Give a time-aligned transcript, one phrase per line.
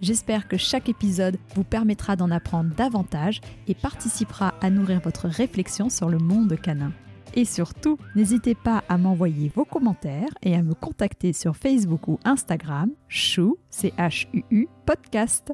[0.00, 5.88] J'espère que chaque épisode vous permettra d'en apprendre davantage et participera à nourrir votre réflexion
[5.88, 6.92] sur le monde canin.
[7.34, 12.18] Et surtout, n'hésitez pas à m'envoyer vos commentaires et à me contacter sur Facebook ou
[12.24, 15.52] Instagram, chou, C-H-U-U, podcast.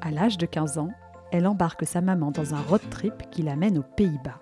[0.00, 0.90] À l'âge de 15 ans,
[1.32, 4.40] elle embarque sa maman dans un road trip qui l'amène aux Pays-Bas.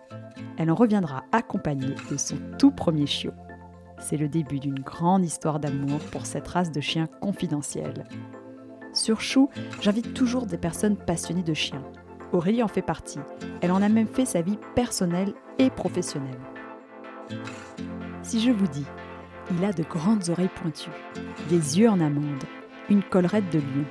[0.59, 3.33] Elle en reviendra accompagnée de son tout premier chiot.
[4.03, 8.05] C'est le début d'une grande histoire d'amour pour cette race de chiens confidentiels.
[8.93, 9.49] Sur Chou,
[9.81, 11.85] j'invite toujours des personnes passionnées de chiens.
[12.33, 13.21] Aurélie en fait partie.
[13.61, 16.41] Elle en a même fait sa vie personnelle et professionnelle.
[18.25, 18.87] Si je vous dis,
[19.57, 20.91] il a de grandes oreilles pointues,
[21.49, 22.43] des yeux en amande,
[22.91, 23.85] une collerette de lion,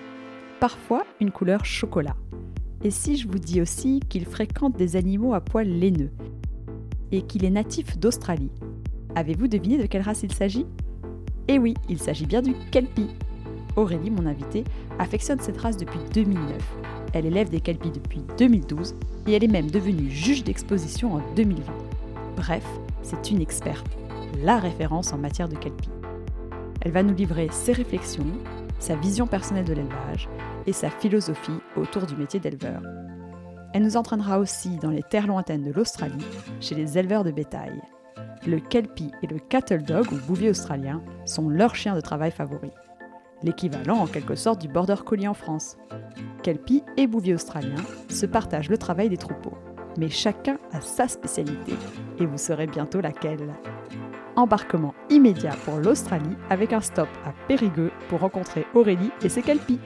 [0.60, 2.18] parfois une couleur chocolat.
[2.84, 6.12] Et si je vous dis aussi qu'il fréquente des animaux à poils laineux
[7.12, 8.52] et qu'il est natif d'Australie,
[9.16, 10.66] avez-vous deviné de quelle race il s'agit?
[11.48, 13.10] Eh oui, il s'agit bien du Kelpie.
[13.76, 14.64] Aurélie, mon invitée,
[15.00, 16.56] affectionne cette race depuis 2009.
[17.14, 18.96] Elle élève des Kelpies depuis 2012
[19.28, 21.72] et elle est même devenue juge d'exposition en 2020.
[22.36, 22.66] Bref,
[23.04, 23.86] c'est une experte,
[24.44, 25.90] la référence en matière de Kelpie.
[26.82, 28.26] Elle va nous livrer ses réflexions,
[28.80, 30.30] sa vision personnelle de l'élevage
[30.66, 32.82] et sa philosophie autour du métier d'éleveur.
[33.74, 36.26] Elle nous entraînera aussi dans les terres lointaines de l'Australie,
[36.60, 37.82] chez les éleveurs de bétail.
[38.48, 42.72] Le Kelpie et le Cattle Dog ou bouvier australien sont leurs chiens de travail favoris.
[43.44, 45.78] L'équivalent en quelque sorte du Border Collie en France.
[46.44, 47.76] Kelpie et bouvier australien
[48.10, 49.58] se partagent le travail des troupeaux,
[49.98, 51.74] mais chacun a sa spécialité,
[52.20, 53.54] et vous saurez bientôt laquelle
[54.36, 59.80] embarquement immédiat pour l'Australie avec un stop à Périgueux pour rencontrer Aurélie et ses kelpies.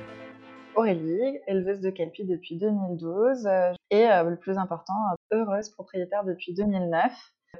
[0.76, 4.94] Aurélie, éleveuse de kelpies depuis 2012 euh, et euh, le plus important,
[5.32, 7.12] heureuse propriétaire depuis 2009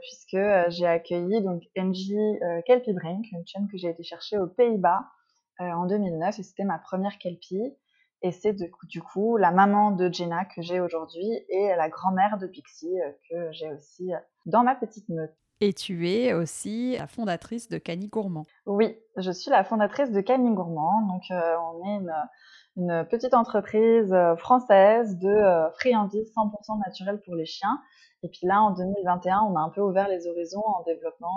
[0.02, 2.14] puisque euh, j'ai accueilli donc NJ
[2.66, 5.06] Kelpie Brink, une chaîne que j'ai été chercher aux Pays-Bas
[5.60, 7.74] en 2009 et c'était ma première kelpie
[8.22, 12.48] et c'est du coup la maman de Jenna que j'ai aujourd'hui et la grand-mère de
[12.48, 12.98] Pixie
[13.30, 14.12] que j'ai aussi
[14.46, 15.34] dans ma petite meute.
[15.62, 18.46] Et tu es aussi la fondatrice de Cani Gourmand.
[18.66, 21.08] Oui, je suis la fondatrice de Cani Gourmand.
[21.08, 22.04] Donc, euh, on est
[22.76, 27.80] une, petite entreprise euh, française de euh, friandises 100% naturelles pour les chiens.
[28.26, 31.36] Et puis là, en 2021, on a un peu ouvert les horizons en développant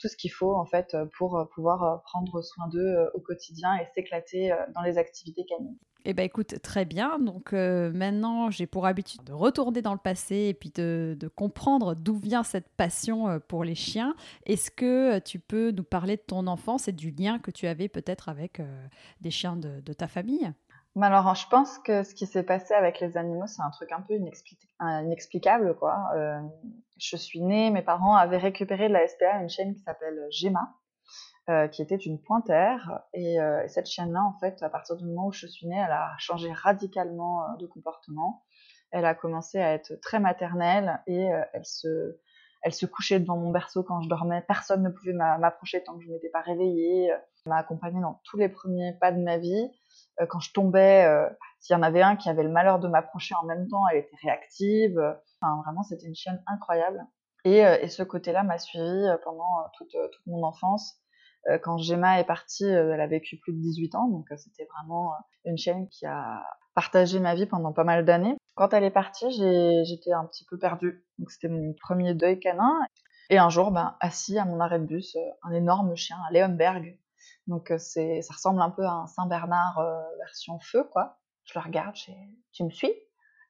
[0.00, 4.52] tout ce qu'il faut en fait pour pouvoir prendre soin d'eux au quotidien et s'éclater
[4.74, 5.78] dans les activités canines.
[6.08, 7.18] Eh bien, écoute, très bien.
[7.18, 11.96] Donc euh, maintenant, j'ai pour habitude de retourner dans le passé et puis de, comprendre
[11.96, 14.14] d'où vient cette passion euh, pour les chiens.
[14.44, 17.66] Est-ce que euh, tu peux nous parler de ton enfance et du lien que tu
[17.66, 18.62] avais peut-être avec
[19.20, 20.52] des chiens de, ta famille?
[21.02, 24.00] Alors, je pense que ce qui s'est passé avec les animaux, c'est un truc un
[24.00, 26.10] peu inexplicable, quoi.
[26.96, 30.74] je suis née, mes parents avaient récupéré de la SPA une chaîne qui s'appelle Gemma,
[31.48, 33.02] euh, qui était une pointère.
[33.14, 35.92] Euh, et, cette chienne-là, en fait, à partir du moment où je suis née, elle
[35.92, 38.42] a changé radicalement euh, de comportement.
[38.90, 42.18] Elle a commencé à être très maternelle et elle se,
[42.62, 44.42] elle se couchait devant mon berceau quand je dormais.
[44.48, 47.06] Personne ne pouvait m'approcher tant que je ne m'étais pas réveillée.
[47.10, 49.70] Elle m'a accompagnée dans tous les premiers pas de ma vie.
[50.28, 51.06] Quand je tombais,
[51.60, 53.98] s'il y en avait un qui avait le malheur de m'approcher en même temps, elle
[53.98, 54.98] était réactive.
[55.40, 57.04] Enfin, vraiment, c'était une chienne incroyable.
[57.44, 61.00] Et, et ce côté-là m'a suivi pendant toute, toute mon enfance.
[61.48, 64.36] Euh, quand Gemma est partie, euh, elle a vécu plus de 18 ans, donc euh,
[64.36, 65.12] c'était vraiment
[65.44, 68.36] une chaîne qui a partagé ma vie pendant pas mal d'années.
[68.54, 71.04] Quand elle est partie, j'étais un petit peu perdue.
[71.18, 72.74] Donc c'était mon premier deuil canin.
[73.30, 76.98] Et un jour, ben, assis à mon arrêt de bus, un énorme chien, un Leonberg.
[77.46, 79.80] Donc c'est, ça ressemble un peu à un Saint-Bernard
[80.18, 81.18] version feu, quoi.
[81.44, 82.10] Je le regarde, je
[82.52, 82.92] tu me suis?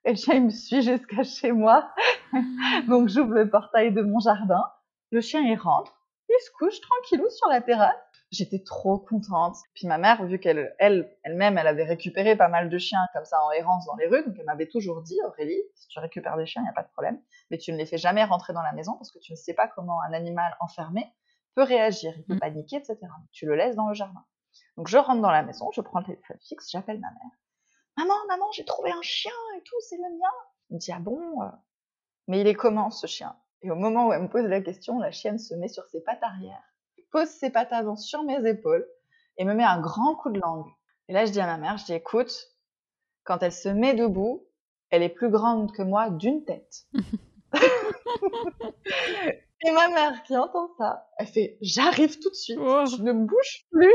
[0.04, 1.90] Et le chien, il me suit jusqu'à chez moi.
[2.88, 4.64] Donc j'ouvre le portail de mon jardin.
[5.10, 5.96] Le chien, il rentre
[6.28, 7.94] il se couche tranquillou sur la terrasse.
[8.32, 9.56] J'étais trop contente.
[9.74, 13.24] Puis ma mère, vu qu'elle, elle, elle-même, elle avait récupéré pas mal de chiens comme
[13.24, 16.36] ça en errance dans les rues, donc elle m'avait toujours dit, Aurélie, si tu récupères
[16.36, 17.20] des chiens, il n'y a pas de problème,
[17.50, 19.54] mais tu ne les fais jamais rentrer dans la maison parce que tu ne sais
[19.54, 21.06] pas comment un animal enfermé
[21.56, 22.38] peut réagir, il peut mmh.
[22.38, 22.98] paniquer, etc.
[23.32, 24.24] tu le laisses dans le jardin.
[24.76, 27.30] Donc je rentre dans la maison, je prends le téléphone fixe, j'appelle ma mère.
[27.96, 30.30] Maman, maman, j'ai trouvé un chien et tout, c'est le mien.
[30.68, 31.48] Elle me dit, ah bon euh,
[32.28, 33.34] Mais il est comment ce chien?
[33.62, 36.02] Et au moment où elle me pose la question, la chienne se met sur ses
[36.02, 36.62] pattes arrière,
[37.10, 38.86] pose ses pattes avant sur mes épaules
[39.38, 40.68] et me met un grand coup de langue.
[41.08, 42.34] Et là, je dis à ma mère, je dis, écoute,
[43.24, 44.46] quand elle se met debout,
[44.90, 46.86] elle est plus grande que moi d'une tête.
[49.64, 53.66] et ma mère qui entend ça, elle fait, j'arrive tout de suite, je ne bouge
[53.70, 53.94] plus.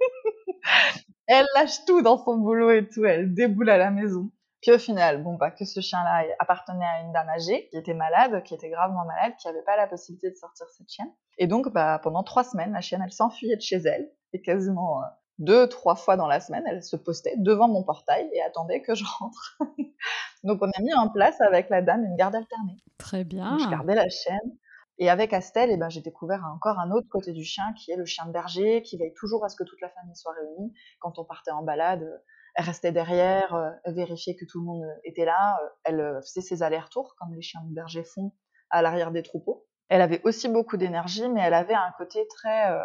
[1.26, 4.30] elle lâche tout dans son boulot et tout, elle déboule à la maison.
[4.60, 7.94] Puis au final, bon bah que ce chien-là appartenait à une dame âgée qui était
[7.94, 11.10] malade, qui était gravement malade, qui n'avait pas la possibilité de sortir cette chienne.
[11.38, 15.00] Et donc bah pendant trois semaines, la chienne elle s'enfuyait de chez elle et quasiment
[15.00, 15.06] euh,
[15.38, 18.94] deux trois fois dans la semaine, elle se postait devant mon portail et attendait que
[18.94, 19.58] je rentre.
[20.44, 22.76] donc on a mis en place avec la dame une garde alternée.
[22.98, 23.56] Très bien.
[23.58, 24.58] je gardais la chienne.
[25.02, 27.96] Et avec Astel, eh ben, j'ai découvert encore un autre côté du chien qui est
[27.96, 30.74] le chien de berger, qui veille toujours à ce que toute la famille soit réunie.
[31.00, 32.06] Quand on partait en balade,
[32.54, 36.42] elle restait derrière, euh, vérifiait que tout le monde était là, euh, elle euh, faisait
[36.42, 38.32] ses allers-retours comme les chiens de berger font
[38.68, 39.66] à l'arrière des troupeaux.
[39.88, 42.78] Elle avait aussi beaucoup d'énergie, mais elle avait un côté très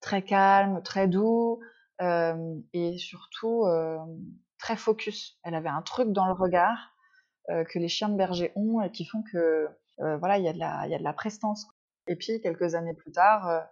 [0.00, 1.60] très calme, très doux
[2.00, 3.64] et surtout
[4.58, 5.38] très focus.
[5.44, 6.96] Elle avait un truc dans le regard
[7.46, 9.68] que les chiens de berger ont et qui font que
[9.98, 11.66] voilà, il y a de la y a de la prestance.
[12.06, 13.66] Et puis quelques années plus tard,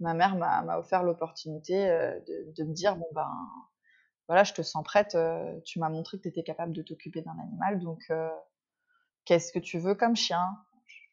[0.00, 1.86] ma mère m'a offert l'opportunité
[2.26, 3.30] de, de, me dire bon ben
[4.28, 7.22] voilà, je te sens prête, euh, tu m'as montré que tu étais capable de t'occuper
[7.22, 8.28] d'un animal, donc euh,
[9.24, 10.58] qu'est-ce que tu veux comme chien?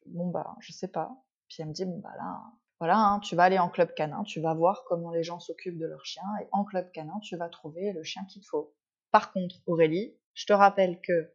[0.06, 1.16] Bon, bah, je sais pas.
[1.48, 2.42] Puis elle me dit, bon, bah là,
[2.80, 5.78] voilà, hein, tu vas aller en club canin, tu vas voir comment les gens s'occupent
[5.78, 8.74] de leur chien, et en club canin, tu vas trouver le chien qu'il te faut.
[9.12, 11.32] Par contre, Aurélie, je te rappelle que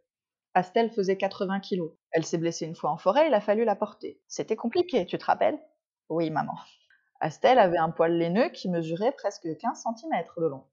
[0.54, 1.94] Astel faisait 80 kilos.
[2.12, 4.22] Elle s'est blessée une fois en forêt, il a fallu la porter.
[4.28, 5.60] C'était compliqué, tu te rappelles?
[6.10, 6.56] Oui, maman.
[7.20, 10.64] Astel avait un poil laineux qui mesurait presque 15 cm de long.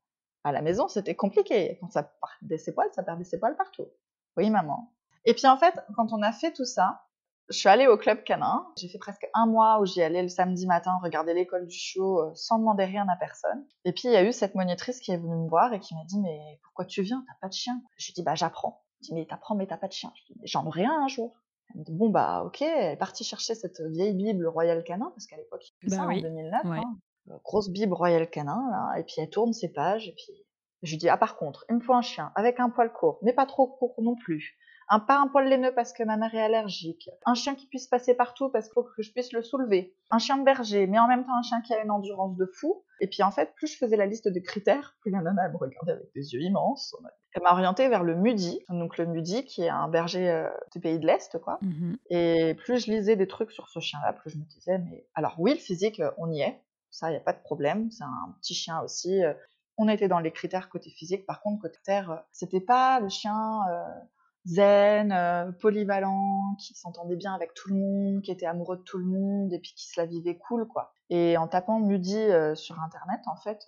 [0.45, 1.77] À la maison, c'était compliqué.
[1.81, 3.87] Quand ça perdait ses poils, ça perdait ses poils partout.
[4.37, 4.93] Oui, maman.
[5.25, 7.03] Et puis en fait, quand on a fait tout ça,
[7.49, 8.67] je suis allée au club canin.
[8.77, 12.21] J'ai fait presque un mois où j'y allais le samedi matin regarder l'école du chiot
[12.21, 13.65] euh, sans demander rien à personne.
[13.85, 15.95] Et puis il y a eu cette monitrice qui est venue me voir et qui
[15.95, 17.25] m'a dit mais pourquoi tu viens?
[17.27, 17.81] T'as pas de chien?
[17.99, 18.85] Je lui dis bah j'apprends.
[19.01, 20.13] Je dis mais t'apprends mais t'as pas de chien.
[20.15, 21.35] Je dis j'en aurai un un jour.
[21.71, 22.63] Elle me dit bon bah ok.
[22.63, 26.03] Elle est partie chercher cette vieille Bible Royal Canin parce qu'à l'époque il y avait
[26.03, 26.61] bah ça en 2009.
[26.65, 26.83] Hein.
[27.31, 30.33] Euh, grosse bible Royal Canin, là, et puis elle tourne ses pages, et puis
[30.83, 33.19] je lui dis, ah par contre, il me faut un chien avec un poil court,
[33.23, 34.57] mais pas trop court non plus.
[34.89, 37.11] Un, pas un poil laineux parce que ma mère est allergique.
[37.25, 39.95] Un chien qui puisse passer partout parce qu'il faut que je puisse le soulever.
[40.11, 42.47] Un chien de berger, mais en même temps un chien qui a une endurance de
[42.47, 42.85] fou.
[43.01, 45.57] Et puis en fait, plus je faisais la liste de critères, plus la nana me
[45.57, 46.97] regardait avec des yeux immenses.
[47.35, 50.81] Elle m'a orientée vers le Mudi, donc le Mudi qui est un berger euh, du
[50.81, 51.59] pays de l'Est, quoi.
[51.63, 51.97] Mm-hmm.
[52.09, 55.35] Et plus je lisais des trucs sur ce chien-là, plus je me disais, mais alors
[55.39, 56.63] oui, le physique, on y est
[56.97, 57.91] ça, il n'y a pas de problème.
[57.91, 59.23] C'est un petit chien aussi.
[59.23, 59.35] Euh.
[59.77, 61.27] On était dans les critères côté physique.
[61.27, 63.85] Par contre, côté terre, euh, c'était pas le chien euh,
[64.47, 69.05] zen, polyvalent, qui s'entendait bien avec tout le monde, qui était amoureux de tout le
[69.05, 70.93] monde et puis qui se la vivait cool, quoi.
[71.11, 72.19] Et en tapant Mudi
[72.55, 73.67] sur Internet, en fait,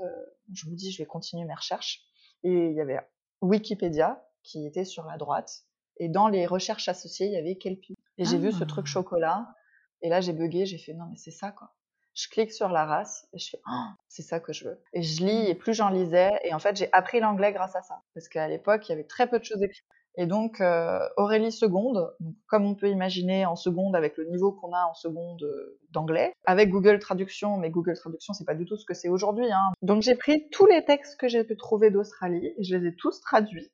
[0.52, 2.02] je me dis, je vais continuer mes recherches.
[2.44, 3.00] Et il y avait
[3.42, 5.64] Wikipédia qui était sur la droite.
[5.98, 7.96] Et dans les recherches associées, il y avait Kelpie.
[8.16, 8.90] Et j'ai vu ce truc ah.
[8.90, 9.54] chocolat.
[10.00, 11.72] Et là, j'ai bugué, j'ai fait, non, mais c'est ça, quoi
[12.19, 14.82] je clique sur la race et je fais oh, c'est ça que je veux.
[14.92, 17.82] Et je lis et plus j'en lisais et en fait j'ai appris l'anglais grâce à
[17.82, 19.84] ça parce qu'à l'époque il y avait très peu de choses écrites.
[20.20, 22.12] Et donc euh, Aurélie seconde,
[22.49, 26.32] comme on peut imaginer en seconde avec le niveau qu'on a en seconde euh, d'anglais,
[26.44, 29.51] avec Google Traduction, mais Google Traduction c'est pas du tout ce que c'est aujourd'hui.
[29.53, 29.70] Hein.
[29.81, 32.96] Donc j'ai pris tous les textes que j'ai pu trouver d'Australie et je les ai
[32.96, 33.70] tous traduits.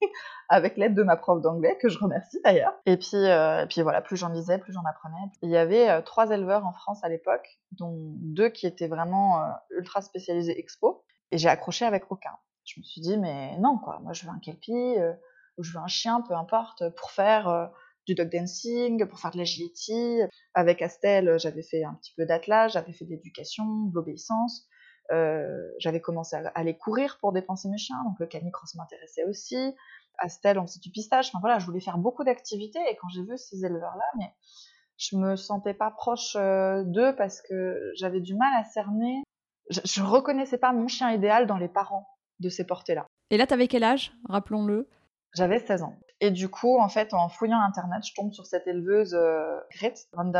[0.48, 2.74] avec l'aide de ma prof d'anglais, que je remercie d'ailleurs.
[2.86, 5.32] Et puis, euh, et puis voilà, plus j'en lisais, plus j'en apprenais.
[5.42, 10.00] Il y avait trois éleveurs en France à l'époque, dont deux qui étaient vraiment ultra
[10.00, 11.02] spécialisés expo,
[11.32, 12.30] et j'ai accroché avec aucun.
[12.64, 14.94] Je me suis dit, mais non, quoi, moi je veux un kelpie,
[15.58, 17.70] ou je veux un chien, peu importe, pour faire
[18.06, 20.20] du dog dancing, pour faire de l'agility.
[20.54, 24.66] Avec Astel, j'avais fait un petit peu d'attelage, j'avais fait d'éducation, de l'obéissance.
[25.10, 29.74] Euh, j'avais commencé à aller courir pour dépenser mes chiens, donc le canicross m'intéressait aussi.
[30.18, 31.28] Astel, on faisait du pistage.
[31.28, 34.32] Enfin voilà, je voulais faire beaucoup d'activités et quand j'ai vu ces éleveurs-là, mais
[34.96, 39.22] je me sentais pas proche euh, d'eux parce que j'avais du mal à cerner.
[39.70, 42.08] Je, je, reconnaissais pas mon chien idéal dans les parents
[42.40, 43.06] de ces portées-là.
[43.30, 44.12] Et là, t'avais quel âge?
[44.28, 44.88] Rappelons-le.
[45.34, 45.98] J'avais 16 ans.
[46.20, 49.60] Et du coup, en fait, en fouillant Internet, je tombe sur cette éleveuse euh,
[50.12, 50.32] Van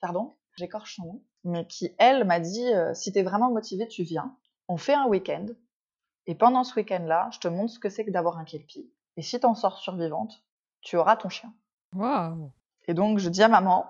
[0.00, 4.02] pardon, j'écorche son nom, mais qui, elle, m'a dit euh, si t'es vraiment motivé, tu
[4.02, 4.36] viens.
[4.68, 5.46] On fait un week-end.
[6.26, 8.92] Et pendant ce week-end-là, je te montre ce que c'est que d'avoir un kelpie.
[9.16, 10.44] Et si t'en sors survivante,
[10.82, 11.54] tu auras ton chien.
[11.94, 12.52] Waouh
[12.88, 13.86] Et donc, je dis à maman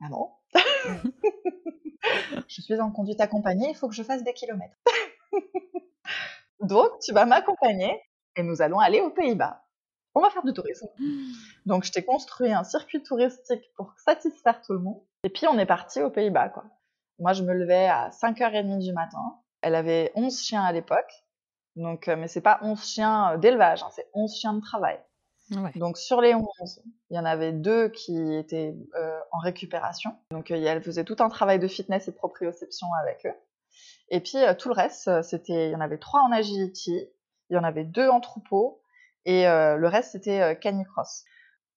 [0.00, 0.40] Maman,
[2.48, 4.76] je suis en conduite accompagnée, il faut que je fasse des kilomètres.
[6.60, 7.98] donc, tu vas m'accompagner
[8.36, 9.62] et nous allons aller aux Pays-Bas
[10.16, 10.88] on va faire du tourisme.
[11.66, 15.02] Donc je t'ai construit un circuit touristique pour satisfaire tout le monde.
[15.22, 16.64] Et puis on est parti aux Pays-Bas, quoi.
[17.18, 19.38] Moi, je me levais à 5h30 du matin.
[19.62, 21.24] Elle avait 11 chiens à l'époque.
[21.76, 24.98] Donc, mais c'est pas 11 chiens d'élevage, hein, c'est 11 chiens de travail.
[25.76, 30.16] Donc sur les 11, il y en avait deux qui étaient euh, en récupération.
[30.32, 33.34] Donc euh, elle faisait tout un travail de fitness et de proprioception avec eux.
[34.08, 37.08] Et puis euh, tout le reste, c'était, il y en avait trois en agility,
[37.50, 38.80] il y en avait deux en troupeau,
[39.24, 41.24] et le reste c'était canicross.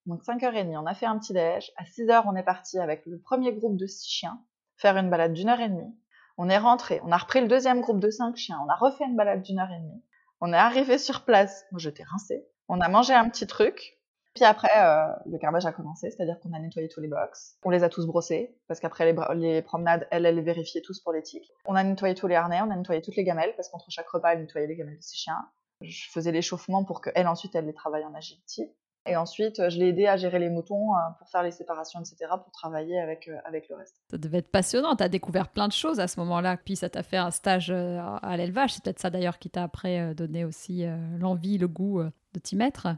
[0.05, 1.71] Donc 5h30, on a fait un petit déj.
[1.77, 4.39] À 6h, on est parti avec le premier groupe de 6 chiens
[4.79, 5.93] faire une balade d'une heure et demie.
[6.37, 9.03] On est rentré, on a repris le deuxième groupe de 5 chiens, on a refait
[9.03, 10.03] une balade d'une heure et demie.
[10.41, 12.47] On est arrivé sur place, moi j'étais rincée.
[12.69, 13.97] On a mangé un petit truc.
[14.35, 17.57] Puis après, euh, le carnage a commencé, c'est-à-dire qu'on a nettoyé tous les box.
[17.65, 21.11] On les a tous brossés, parce qu'après les, promenades, elle, elle les vérifiait tous pour
[21.11, 21.51] les tiques.
[21.65, 24.07] On a nettoyé tous les harnais, on a nettoyé toutes les gamelles, parce qu'entre chaque
[24.07, 25.45] repas, elle nettoyait les gamelles de ses chiens.
[25.81, 28.63] Je faisais l'échauffement pour qu'elle, ensuite, elle les travaille en agility.
[29.05, 32.31] Et ensuite, je l'ai aidé à gérer les moutons euh, pour faire les séparations, etc.,
[32.43, 33.95] pour travailler avec, euh, avec le reste.
[34.11, 34.95] Ça devait être passionnant.
[34.95, 36.57] Tu as découvert plein de choses à ce moment-là.
[36.57, 38.73] Puis ça t'a fait un stage à l'élevage.
[38.73, 40.85] C'est peut-être ça d'ailleurs qui t'a après donné aussi
[41.17, 42.89] l'envie, le goût de t'y mettre.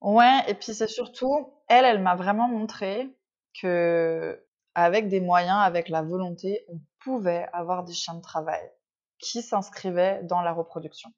[0.00, 3.08] Ouais, et puis c'est surtout, elle, elle m'a vraiment montré
[3.60, 8.62] que avec des moyens, avec la volonté, on pouvait avoir des chiens de travail
[9.18, 11.10] qui s'inscrivaient dans la reproduction.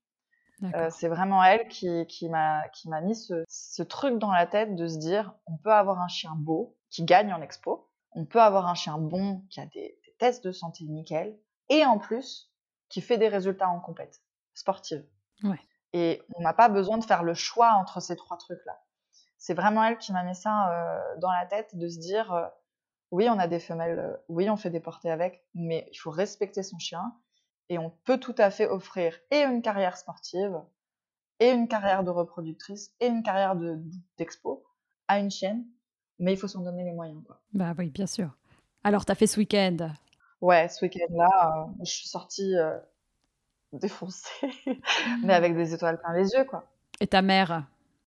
[0.62, 2.70] Euh, c'est vraiment elle qui, qui m'a
[3.02, 6.32] mis ce, ce, truc dans la tête de se dire on peut avoir un chien
[6.36, 10.14] beau qui gagne en expo, on peut avoir un chien bon qui a des, des
[10.18, 11.36] tests de santé nickel,
[11.68, 12.52] et en plus
[12.88, 14.22] qui fait des résultats en compète
[14.54, 15.04] sportive.
[15.42, 15.60] Ouais.
[15.92, 18.80] Et on n'a pas besoin de faire le choix entre ces trois trucs-là.
[19.38, 22.46] C'est vraiment elle qui m'a mis ça euh, dans la tête de se dire euh,
[23.10, 26.62] oui, on a des femelles, oui, on fait des portées avec, mais il faut respecter
[26.62, 27.14] son chien
[27.68, 30.60] et on peut tout à fait offrir et une carrière sportive
[31.40, 33.56] et une carrière de reproductrice et une carrière
[34.18, 34.64] d'expo
[35.08, 35.64] à une chienne,
[36.18, 37.22] mais il faut s'en donner les moyens.
[37.26, 37.40] Quoi.
[37.52, 38.30] Bah oui, bien sûr.
[38.84, 39.90] Alors, tu as fait ce week-end?
[40.40, 42.54] Ouais, ce week-end-là, je suis sortie
[43.72, 44.28] défoncée,
[45.22, 46.64] mais avec des étoiles plein les yeux, quoi.
[47.00, 47.66] Et ta mère?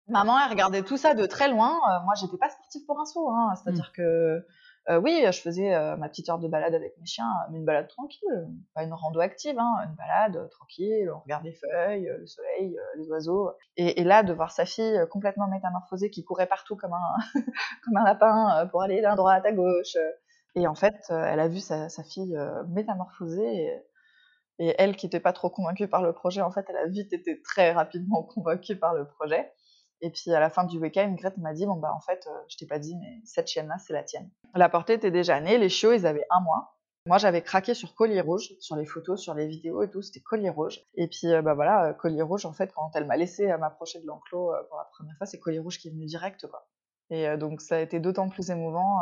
[0.09, 1.81] Maman, elle regardait tout ça de très loin.
[1.91, 3.55] Euh, moi, j'étais pas sportive pour un saut, hein.
[3.57, 3.97] c'est-à-dire mm.
[3.97, 4.47] que
[4.89, 7.65] euh, oui, je faisais euh, ma petite heure de balade avec mes chiens, mais une
[7.65, 12.27] balade tranquille, pas une rando active, hein, une balade tranquille, on regarde les feuilles, le
[12.27, 13.51] soleil, les oiseaux.
[13.77, 17.17] Et, là, de voir sa fille complètement métamorphosée qui courait partout comme un,
[17.85, 19.97] comme un lapin pour aller d'un droite à gauche.
[20.55, 22.39] Et en fait, elle a vu sa, sa fille
[22.69, 23.65] métamorphosée.
[23.65, 23.83] Et,
[24.59, 27.13] et elle, qui n'était pas trop convaincue par le projet, en fait, elle a vite
[27.13, 29.53] été très rapidement convaincue par le projet.
[30.01, 32.39] Et puis à la fin du week-end, Grete m'a dit bon bah en fait, euh,
[32.49, 34.31] je t'ai pas dit, mais cette chienne-là, c'est la tienne.
[34.55, 36.75] La portée était déjà née, les chiots, ils avaient un mois.
[37.07, 40.21] Moi, j'avais craqué sur collier rouge, sur les photos, sur les vidéos et tout, c'était
[40.21, 40.81] collier rouge.
[40.95, 44.01] Et puis, euh, bah voilà, euh, collier rouge, en fait, quand elle m'a laissé m'approcher
[44.01, 46.67] de l'enclos pour la première fois, c'est collier rouge qui est venu direct, quoi.
[47.11, 48.99] Et donc, ça a été d'autant plus émouvant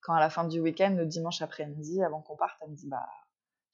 [0.00, 2.88] quand, à la fin du week-end, le dimanche après-midi, avant qu'on parte, elle me dit,
[2.88, 3.06] bah,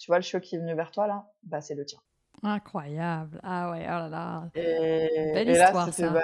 [0.02, 1.30] tu vois le chiot qui est venu vers toi là?
[1.44, 2.00] Bah c'est le tien.
[2.42, 3.40] Incroyable.
[3.42, 4.50] Ah ouais, oh là là.
[4.54, 6.10] Et, Belle histoire, ça.
[6.10, 6.20] Bah,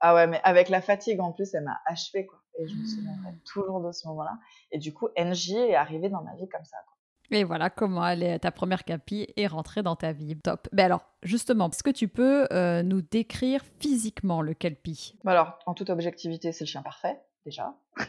[0.00, 2.38] ah ouais, mais avec la fatigue en plus, elle m'a achevé quoi.
[2.58, 3.40] Et je me souviendrai mmh.
[3.44, 4.38] toujours de ce moment-là.
[4.70, 6.76] Et du coup, NJ est arrivée dans ma vie comme ça.
[6.86, 6.94] Quoi.
[7.30, 10.36] Et voilà comment elle est, ta première capi est rentrée dans ta vie.
[10.36, 10.68] Top.
[10.72, 15.16] Mais alors, justement, est-ce que tu peux euh, nous décrire physiquement le kelpie?
[15.24, 17.74] Bah Alors, en toute objectivité, c'est le chien parfait, déjà.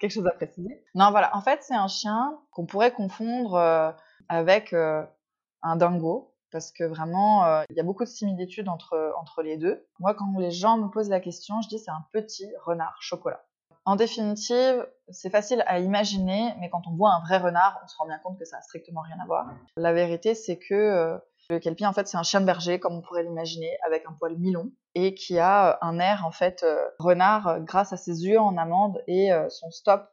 [0.00, 0.82] Quelque chose à préciser.
[0.94, 1.34] Non, voilà.
[1.36, 3.90] En fait, c'est un chien qu'on pourrait confondre euh,
[4.28, 5.04] avec euh,
[5.64, 9.56] un dingo, parce que vraiment, euh, il y a beaucoup de similitudes entre, entre les
[9.56, 9.84] deux.
[9.98, 13.44] Moi, quand les gens me posent la question, je dis c'est un petit renard chocolat.
[13.86, 17.96] En définitive, c'est facile à imaginer, mais quand on voit un vrai renard, on se
[17.96, 19.46] rend bien compte que ça a strictement rien à voir.
[19.76, 21.18] La vérité, c'est que euh,
[21.50, 24.12] le kelpie, en fait, c'est un chien de berger, comme on pourrait l'imaginer, avec un
[24.12, 26.64] poil mi-long, et qui a un air, en fait,
[26.98, 30.08] renard, grâce à ses yeux en amande et son stop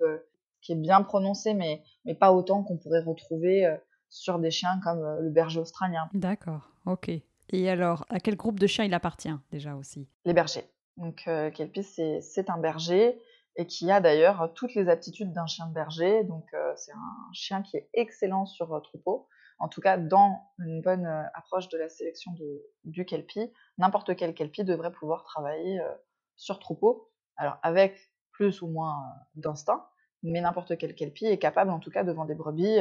[0.62, 3.76] qui est bien prononcé, mais, mais pas autant qu'on pourrait retrouver euh,
[4.12, 6.08] sur des chiens comme euh, le berger australien.
[6.14, 7.10] D'accord, ok.
[7.50, 10.08] Et alors, à quel groupe de chiens il appartient déjà aussi?
[10.26, 10.70] Les bergers.
[10.98, 13.20] Donc, euh, Kelpie, c'est un berger
[13.58, 16.24] et qui a d'ailleurs toutes les aptitudes d'un chien de berger.
[16.24, 19.28] Donc, c'est un chien qui est excellent sur troupeau.
[19.60, 24.34] En tout cas, dans une bonne approche de la sélection de, du Kelpie, n'importe quel
[24.34, 25.82] Kelpie devrait pouvoir travailler
[26.38, 27.12] sur troupeau.
[27.36, 27.98] Alors, avec
[28.32, 29.04] plus ou moins
[29.36, 29.86] d'instinct,
[30.24, 32.80] mais n'importe quel kelpie est capable, en tout cas, devant des brebis,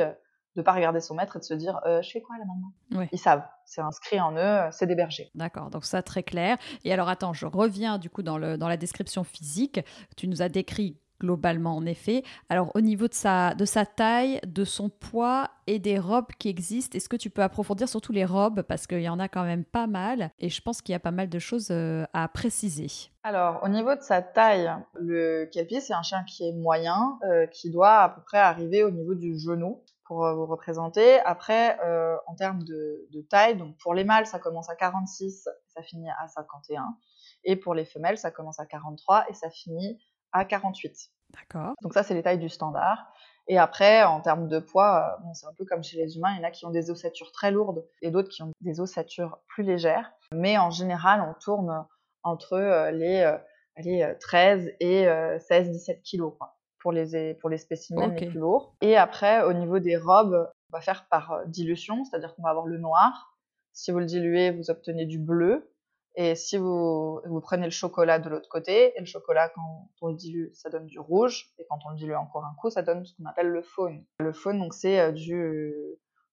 [0.56, 3.06] de pas regarder son maître et de se dire euh, je fais quoi là maintenant?
[3.12, 5.30] Ils savent, c'est inscrit en eux, c'est des bergers.
[5.34, 6.56] D'accord, donc ça très clair.
[6.84, 9.80] Et alors attends, je reviens du coup dans, le, dans la description physique.
[10.16, 12.24] Tu nous as décrit globalement en effet.
[12.48, 16.48] Alors au niveau de sa, de sa taille, de son poids et des robes qui
[16.48, 18.62] existent, est-ce que tu peux approfondir surtout les robes?
[18.62, 21.00] Parce qu'il y en a quand même pas mal et je pense qu'il y a
[21.00, 23.10] pas mal de choses euh, à préciser.
[23.22, 27.46] Alors au niveau de sa taille, le kelpie c'est un chien qui est moyen, euh,
[27.46, 31.20] qui doit à peu près arriver au niveau du genou pour euh, vous représenter.
[31.20, 31.78] Après,
[32.26, 36.10] en termes de, de, taille, donc pour les mâles, ça commence à 46, ça finit
[36.10, 36.96] à 51.
[37.44, 40.00] Et pour les femelles, ça commence à 43 et ça finit
[40.32, 41.10] à 48.
[41.34, 41.74] D'accord.
[41.82, 43.12] Donc ça, c'est les tailles du standard.
[43.46, 46.34] Et après, en termes de poids, euh, bon, c'est un peu comme chez les humains,
[46.34, 48.80] il y en a qui ont des ossatures très lourdes et d'autres qui ont des
[48.80, 50.12] ossatures plus légères.
[50.32, 51.86] Mais en général, on tourne
[52.22, 53.38] entre euh, les, euh,
[53.78, 58.74] les 13 et 16-17 kilos quoi, pour, les, pour les spécimens les plus lourds.
[58.80, 62.66] Et après, au niveau des robes, on va faire par dilution, c'est-à-dire qu'on va avoir
[62.66, 63.36] le noir.
[63.72, 65.72] Si vous le diluez, vous obtenez du bleu.
[66.16, 70.08] Et si vous, vous prenez le chocolat de l'autre côté, et le chocolat, quand on
[70.08, 72.82] le dilue, ça donne du rouge, et quand on le dilue encore un coup, ça
[72.82, 74.04] donne ce qu'on appelle le faune.
[74.18, 75.72] Le faune, donc, c'est euh, du,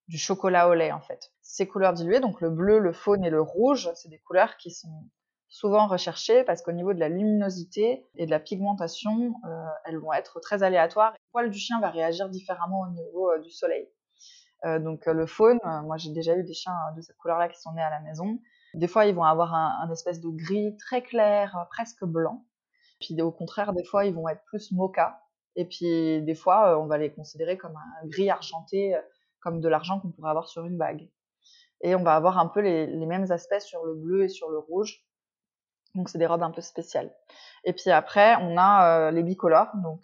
[0.08, 1.32] du chocolat au lait, en fait.
[1.42, 4.72] Ces couleurs diluées, donc le bleu, le faune et le rouge, c'est des couleurs qui
[4.72, 5.06] sont
[5.58, 10.14] souvent recherchées parce qu'au niveau de la luminosité et de la pigmentation, euh, elles vont
[10.14, 11.14] être très aléatoires.
[11.14, 13.90] Le poil du chien va réagir différemment au niveau euh, du soleil.
[14.66, 17.72] Euh, donc le faune, moi j'ai déjà eu des chiens de cette couleur-là qui sont
[17.74, 18.40] nés à la maison.
[18.74, 22.46] Des fois, ils vont avoir un, espèce de gris très clair, presque blanc.
[23.00, 25.20] Puis au contraire, des fois, ils vont être plus mocha.
[25.56, 28.96] Et puis des fois, on va les considérer comme un gris argenté,
[29.42, 31.10] comme de l'argent qu'on pourrait avoir sur une bague.
[31.82, 34.60] Et on va avoir un peu les, mêmes aspects sur le bleu et sur le
[34.60, 35.04] rouge.
[35.98, 37.12] Donc c'est des robes un peu spéciales.
[37.66, 40.00] Et puis après, on a les bicolores, donc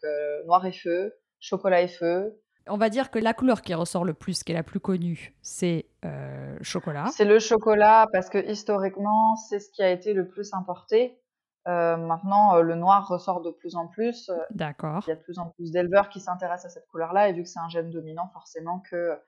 [0.45, 4.13] noir et feu, chocolat et feu, on va dire que la couleur qui ressort le
[4.13, 7.07] plus, qui est la plus connue, c'est euh, chocolat.
[7.11, 11.19] C'est le chocolat parce que historiquement, c'est ce qui a été le plus importé.
[11.67, 14.31] Euh, maintenant, euh, le noir ressort de plus en plus.
[14.51, 15.03] D'accord.
[15.07, 17.43] Il y a de plus en plus d'éleveurs qui s'intéressent à cette couleur-là et vu
[17.43, 19.19] que c'est un gène dominant, forcément que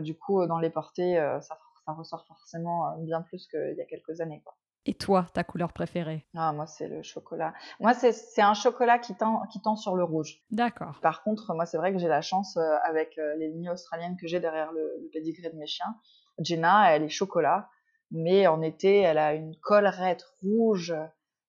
[0.00, 4.20] du coup, dans les portées, ça, ça, ressort forcément bien plus qu'il y a quelques
[4.20, 4.42] années.
[4.44, 4.54] Quoi.
[4.88, 6.24] Et toi, ta couleur préférée?
[6.36, 7.52] Ah, moi, c'est le chocolat.
[7.80, 10.40] Moi, c'est un chocolat qui tend, qui tend sur le rouge.
[10.52, 11.00] D'accord.
[11.02, 14.16] Par contre, moi, c'est vrai que j'ai la chance, euh, avec euh, les lignées australiennes
[14.16, 15.96] que j'ai derrière le, le pédigré de mes chiens,
[16.38, 17.68] Jenna, elle est chocolat,
[18.12, 20.94] mais en été, elle a une collerette rouge.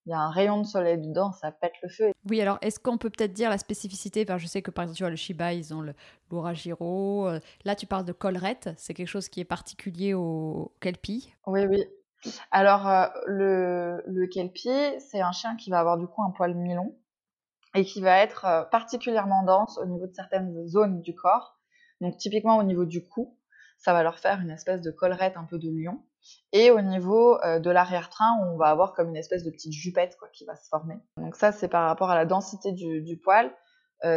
[0.07, 2.11] Il y a un rayon de soleil dedans, ça pète le feu.
[2.29, 4.23] Oui, alors est-ce qu'on peut peut-être dire la spécificité?
[4.23, 5.93] Enfin, Je sais que par exemple, tu vois, le Shiba, ils ont le
[6.31, 7.27] l'Uragiro.
[7.27, 8.69] Euh, là, tu parles de collerette.
[8.77, 11.33] C'est quelque chose qui est particulier au Kelpie?
[11.45, 11.85] Oui, oui.
[12.51, 16.95] Alors, euh, le, kelpie, c'est un chien qui va avoir du coup un poil mi-long
[17.75, 21.59] et qui va être euh, particulièrement dense au niveau de certaines zones du corps.
[22.01, 23.37] Donc, typiquement au niveau du cou,
[23.77, 26.03] ça va leur faire une espèce de collerette un peu de lion.
[26.51, 30.17] Et au niveau euh, de l'arrière-train, on va avoir comme une espèce de petite jupette
[30.17, 30.95] quoi, qui va se former.
[31.17, 33.51] Donc ça, c'est par rapport à la densité du, du poil.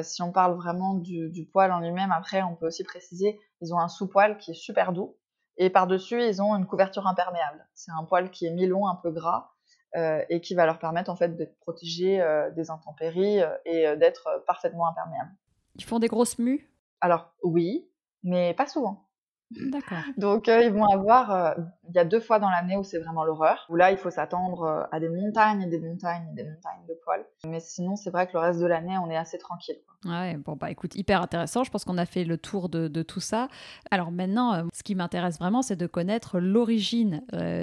[0.03, 3.73] si on parle vraiment du, du poil en lui-même, après, on peut aussi préciser, ils
[3.75, 5.17] ont un sous-poil qui est super doux.
[5.63, 7.69] Et par-dessus, ils ont une couverture imperméable.
[7.75, 9.53] C'est un poil qui est mi-long, un peu gras,
[9.95, 13.95] euh, et qui va leur permettre en fait d'être protégés euh, des intempéries euh, et
[13.99, 15.33] d'être parfaitement imperméables.
[15.75, 16.73] Ils font des grosses mues?
[17.03, 17.87] Alors oui,
[18.23, 19.10] mais pas souvent.
[19.51, 19.99] D'accord.
[20.17, 21.51] Donc euh, ils vont avoir, euh,
[21.89, 24.11] il y a deux fois dans l'année où c'est vraiment l'horreur, où là il faut
[24.11, 27.27] s'attendre euh, à des montagnes et des montagnes et des montagnes de poils.
[27.45, 29.79] Mais sinon c'est vrai que le reste de l'année on est assez tranquille.
[30.05, 33.03] Ouais, bon bah écoute, hyper intéressant, je pense qu'on a fait le tour de, de
[33.03, 33.49] tout ça.
[33.91, 37.23] Alors maintenant, ce qui m'intéresse vraiment c'est de connaître l'origine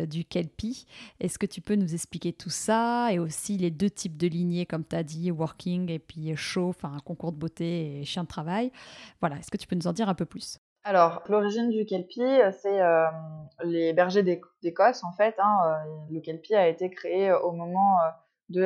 [0.10, 0.86] du kelpie.
[1.22, 4.66] Est-ce que tu peux nous expliquer tout ça et aussi les deux types de lignées
[4.66, 8.28] comme tu as dit, working et puis show, enfin concours de beauté et chien de
[8.28, 8.72] travail?
[9.22, 10.60] Voilà, est-ce que tu peux nous en dire un peu plus?
[10.88, 13.08] Alors, l'origine du kelpie, c'est euh,
[13.62, 15.36] les bergers d'Écosse, en fait.
[15.38, 18.10] Hein, euh, le kelpie a été créé au moment euh,
[18.48, 18.62] de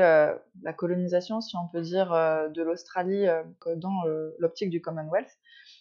[0.62, 3.26] la colonisation, si on peut dire, de l'Australie
[3.76, 4.04] dans
[4.38, 5.32] l'optique du Commonwealth.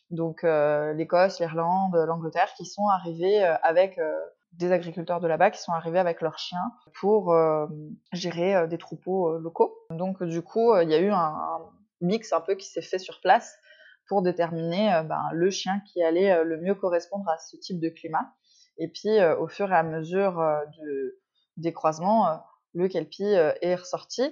[0.08, 4.00] Donc, l'Écosse, l'Irlande, l'Angleterre, qui sont arrivés avec
[4.54, 7.36] des agriculteurs de là-bas, qui sont arrivés avec leurs chiens pour
[8.14, 9.76] gérer des troupeaux locaux.
[9.90, 11.58] Donc, du coup, il y a eu un
[12.00, 13.58] mix un peu qui s'est fait sur place
[14.10, 17.78] pour déterminer euh, ben, le chien qui allait euh, le mieux correspondre à ce type
[17.78, 18.34] de climat.
[18.76, 20.34] Et puis, euh, au fur et à mesure
[20.80, 21.20] de,
[21.56, 22.42] des croisements,
[22.74, 24.22] le kelpie est ressorti.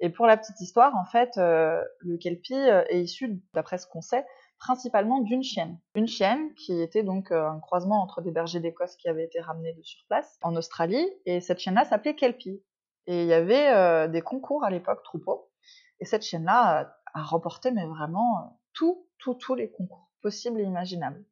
[0.00, 4.24] Et pour la petite histoire, en fait, le kelpie est issu, d'après ce qu'on sait,
[4.58, 5.80] principalement d'une chienne.
[5.96, 9.72] Une chienne qui était donc un croisement entre des bergers d'Écosse qui avaient été ramenés
[9.72, 11.04] de sur place en Australie.
[11.24, 12.62] Et cette chienne-là s'appelait Kelpie.
[13.06, 15.50] Et il y avait des concours à l'époque, troupeau.
[15.98, 21.24] Et cette chienne-là a remporté, mais vraiment, tout tous les concours possibles et imaginables.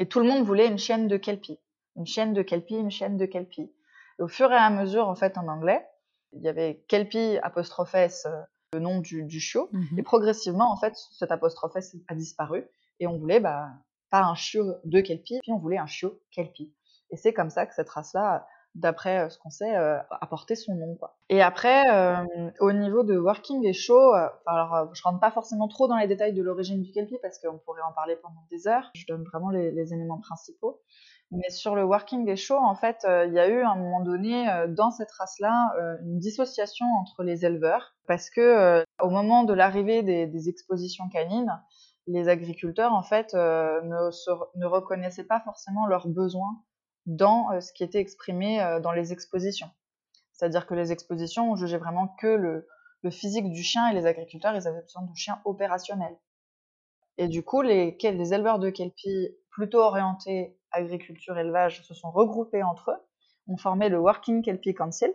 [0.00, 1.58] Et tout le monde voulait une chienne de Kelpie.
[1.96, 3.72] Une chienne de Kelpie, une chienne de Kelpie.
[4.18, 5.86] Et au fur et à mesure, en fait, en anglais,
[6.32, 8.40] il y avait Kelpie apostrophe S, euh,
[8.74, 9.68] le nom du, du chiot.
[9.72, 9.98] Mhm.
[9.98, 12.64] Et progressivement, en fait, cet apostrophe S a disparu.
[13.00, 13.68] Et on voulait, bah,
[14.10, 16.72] pas un chiot de Kelpie, puis on voulait un chiot Kelpie.
[17.10, 18.46] Et c'est comme ça que cette race-là,
[18.78, 20.94] d'après euh, ce qu'on sait, euh, a porté son nom.
[20.94, 21.16] Quoi.
[21.28, 24.12] Et après, euh, au niveau de working et show,
[24.46, 27.58] alors je rentre pas forcément trop dans les détails de l'origine du Kelpie parce qu'on
[27.58, 28.90] pourrait en parler pendant des heures.
[28.94, 30.80] Je donne vraiment les, éléments principaux.
[31.30, 34.00] Mais sur le working et show, en fait, il y a eu à un moment
[34.00, 40.02] donné dans cette race-là une dissociation entre les éleveurs parce que au moment de l'arrivée
[40.02, 41.52] des, expositions canines,
[42.06, 46.62] les agriculteurs en fait ne reconnaissaient pas forcément leurs besoins
[47.06, 49.70] dans euh, ce qui était exprimé euh, dans les expositions.
[50.32, 52.68] C'est-à-dire que les expositions, on jugeait vraiment que le,
[53.02, 56.16] le physique du chien et les agriculteurs, ils avaient besoin de chiens opérationnels.
[57.16, 62.90] Et du coup, les, les éleveurs de kelpie plutôt orientés agriculture-élevage se sont regroupés entre
[62.90, 62.98] eux,
[63.48, 65.12] ont formé le Working Kelpie Council.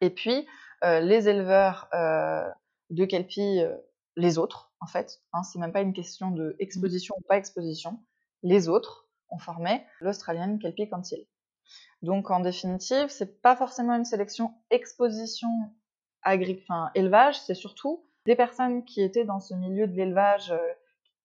[0.00, 0.46] Et puis,
[0.84, 2.48] euh, les éleveurs euh,
[2.90, 3.76] de kelpie, euh,
[4.16, 8.00] les autres, en fait, hein, c'est même pas une question de exposition ou pas exposition,
[8.42, 9.01] les autres
[9.32, 11.26] ont formé l'Australian Kelpie Council.
[12.02, 15.48] Donc, en définitive, c'est pas forcément une sélection exposition
[16.24, 20.72] enfin, élevage, c'est surtout des personnes qui étaient dans ce milieu de l'élevage, euh,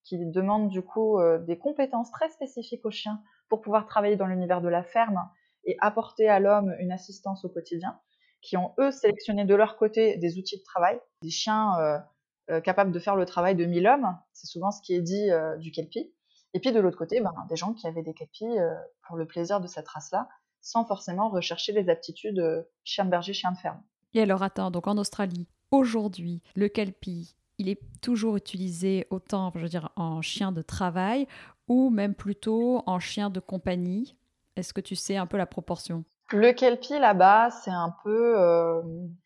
[0.04, 4.26] qui demandent du coup euh, des compétences très spécifiques aux chiens pour pouvoir travailler dans
[4.26, 5.30] l'univers de la ferme
[5.66, 8.00] et apporter à l'homme une assistance au quotidien,
[8.42, 12.02] qui ont eux sélectionné de leur côté des outils de travail, des chiens
[12.50, 15.30] euh, capables de faire le travail de 1000 hommes, c'est souvent ce qui est dit
[15.60, 16.14] du kelpie.
[16.54, 18.74] Et puis de l'autre côté, ben, des gens qui avaient des kelpies euh,
[19.08, 20.28] pour le plaisir de cette race-là,
[20.62, 23.82] sans forcément rechercher les aptitudes euh, chien de berger, chien de ferme.
[24.14, 29.62] Et alors attends, donc en Australie, aujourd'hui, le kelpie, il est toujours utilisé autant, je
[29.62, 31.28] veux dire, en chien de travail
[31.68, 34.16] ou même plutôt en chien de compagnie?
[34.56, 36.04] Est-ce que tu sais un peu la proportion?
[36.32, 38.82] Le kelpie là-bas, c'est un peu euh,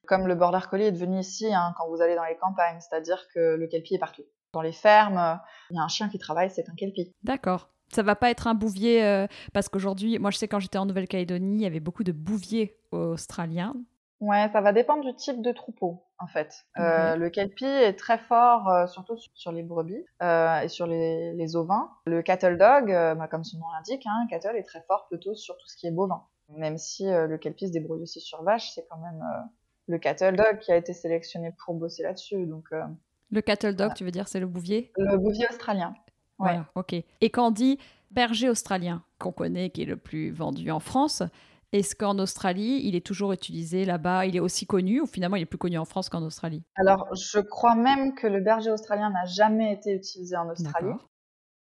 [0.05, 3.25] comme le border collie est devenu ici hein, quand vous allez dans les campagnes, c'est-à-dire
[3.33, 4.23] que le kelpie est partout.
[4.53, 7.13] Dans les fermes, il y a un chien qui travaille, c'est un kelpie.
[7.23, 7.69] D'accord.
[7.93, 10.85] Ça va pas être un bouvier euh, parce qu'aujourd'hui, moi je sais quand j'étais en
[10.85, 13.73] Nouvelle-Calédonie, il y avait beaucoup de bouviers australiens.
[14.21, 16.53] Ouais, ça va dépendre du type de troupeau, en fait.
[16.77, 21.33] Euh, le kelpie est très fort, euh, surtout sur les brebis euh, et sur les,
[21.33, 21.89] les, ovins.
[22.05, 25.33] Le cattle dog, euh, bah, comme son nom l'indique, hein, cattle est très fort plutôt
[25.33, 26.23] sur tout ce qui est bovin.
[26.49, 29.41] Même si euh, le kelpie se débrouille aussi sur vache, c'est quand même euh,
[29.87, 32.45] le cattle dog qui a été sélectionné pour bosser là-dessus.
[32.45, 32.83] Donc, euh,
[33.31, 33.93] le cattle dog, voilà.
[33.93, 35.93] tu veux dire, c'est le bouvier Le bouvier australien.
[36.39, 36.53] Ouais.
[36.53, 36.93] Voilà, ok.
[36.93, 37.79] Et quand on dit
[38.11, 41.23] berger australien, qu'on connaît, qui est le plus vendu en France,
[41.71, 44.25] est-ce qu'en Australie, il est toujours utilisé là-bas?
[44.25, 46.63] Il est aussi connu ou finalement il est plus connu en France qu'en Australie?
[46.75, 50.93] Alors, je crois même que le berger australien n'a jamais été utilisé en Australie.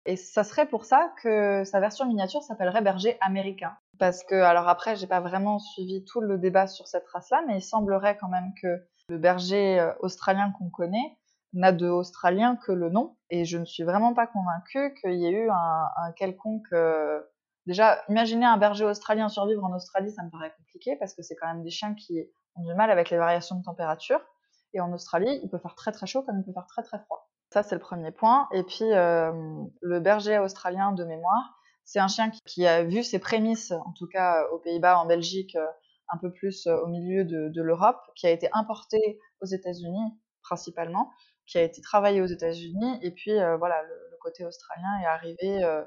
[0.06, 3.76] Et ça serait pour ça que sa version miniature s'appellerait berger américain.
[3.98, 7.58] Parce que, alors après, j'ai pas vraiment suivi tout le débat sur cette race-là, mais
[7.58, 11.18] il semblerait quand même que le berger australien qu'on connaît
[11.52, 13.16] n'a de australien que le nom.
[13.30, 17.20] Et je ne suis vraiment pas convaincue qu'il y ait eu un, quelconque euh,
[17.66, 21.36] Déjà, imaginer un berger australien survivre en Australie, ça me paraît compliqué parce que c'est
[21.36, 22.18] quand même des chiens qui
[22.56, 24.20] ont du mal avec les variations de température.
[24.72, 26.98] Et en Australie, il peut faire très très chaud comme il peut faire très très
[27.00, 27.30] froid.
[27.52, 28.48] Ça, c'est le premier point.
[28.52, 29.30] Et puis, euh,
[29.82, 34.06] le berger australien de mémoire, c'est un chien qui, a vu ses prémices, en tout
[34.06, 35.56] cas aux Pays-Bas, en Belgique,
[36.08, 41.10] un peu plus au milieu de l'Europe, qui a été importé aux États-Unis principalement,
[41.50, 42.98] qui a été travaillé aux États-Unis.
[43.02, 45.64] Et puis, euh, voilà, le, le, côté australien est arrivé.
[45.64, 45.82] Euh,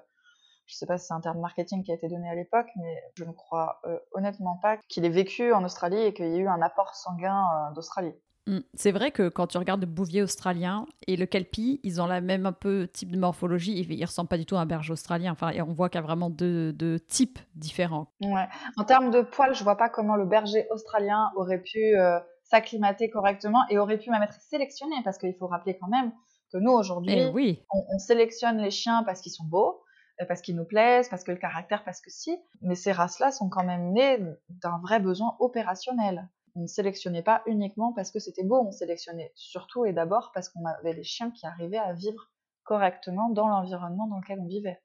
[0.66, 2.68] je ne sais pas si c'est un terme marketing qui a été donné à l'époque,
[2.78, 6.36] mais je ne crois euh, honnêtement pas qu'il ait vécu en Australie et qu'il y
[6.36, 8.14] ait eu un apport sanguin euh, d'Australie.
[8.48, 8.60] Mmh.
[8.74, 12.20] C'est vrai que quand tu regardes le bouvier australien et le kelpie, ils ont la
[12.20, 13.80] même un peu type de morphologie.
[13.80, 15.32] Ils ne ressemblent pas du tout à un berger australien.
[15.32, 18.08] Enfin, on voit qu'il y a vraiment deux, deux, types différents.
[18.22, 18.48] Ouais.
[18.76, 22.20] En termes de poils, je vois pas comment le berger australien aurait pu euh,
[22.54, 26.12] s'acclimater correctement et aurait pu même être sélectionné parce qu'il faut rappeler quand même
[26.52, 27.64] que nous aujourd'hui, eh oui.
[27.74, 29.84] on, on sélectionne les chiens parce qu'ils sont beaux
[30.28, 32.38] parce qu'ils nous plaisent, parce que le caractère, parce que si.
[32.62, 36.30] Mais ces races-là sont quand même nées d'un vrai besoin opérationnel.
[36.56, 40.50] On ne sélectionnait pas uniquement parce que c'était beau, on sélectionnait surtout et d'abord parce
[40.50, 42.32] qu'on avait des chiens qui arrivaient à vivre
[42.64, 44.80] correctement dans l'environnement dans lequel on vivait.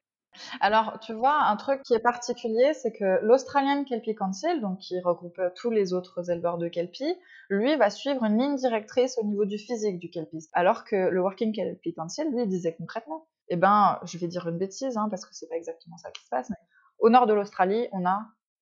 [0.61, 4.99] Alors, tu vois, un truc qui est particulier, c'est que l'Australian Kelpie Council, donc qui
[4.99, 7.15] regroupe tous les autres éleveurs de Kelpie,
[7.49, 11.21] lui va suivre une ligne directrice au niveau du physique du Kelpie, alors que le
[11.21, 15.25] Working Kelpie Council, lui, disait concrètement, eh ben, je vais dire une bêtise, hein, parce
[15.25, 16.57] que c'est pas exactement ça qui se passe, mais
[16.99, 18.19] au nord de l'Australie, on a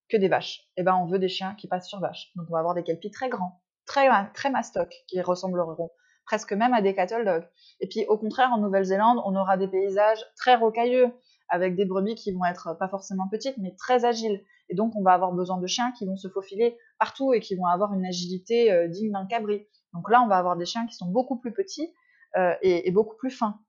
[0.10, 0.62] que des vaches.
[0.77, 2.32] Eh ben, on veut des chiens qui passent sur vaches.
[2.36, 5.91] Donc, on va avoir des kelpies très grands, très, très mastoc, qui ressembleront
[6.25, 7.47] presque même à des cattle dogs.
[7.80, 11.12] Et puis, au contraire, en Nouvelle-Zélande, on aura des paysages très rocailleux,
[11.49, 14.43] avec des brebis qui vont être pas forcément petites, mais très agiles.
[14.69, 17.55] Et donc, on va avoir besoin de chiens qui vont se faufiler partout et qui
[17.55, 19.67] vont avoir une agilité euh, digne d'un cabri.
[19.93, 21.93] Donc là, on va avoir des chiens qui sont beaucoup plus petits
[22.36, 23.60] euh, et, beaucoup plus fins.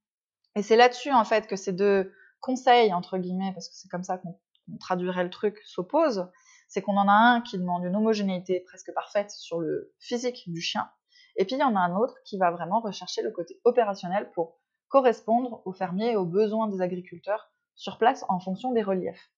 [0.57, 4.03] Et c'est là-dessus, en fait, que ces deux conseils, entre guillemets, parce que c'est comme
[4.03, 4.39] ça qu'on
[4.81, 6.29] traduirait le truc, s'opposent.
[6.69, 10.61] C'est qu'on en a un qui demande une homogénéité presque parfaite sur le physique du
[10.61, 10.91] chien,
[11.39, 14.31] et puis il y en a un autre qui va vraiment rechercher le côté opérationnel
[14.33, 19.31] pour correspondre aux fermiers et aux besoins des agriculteurs sur place en fonction des reliefs.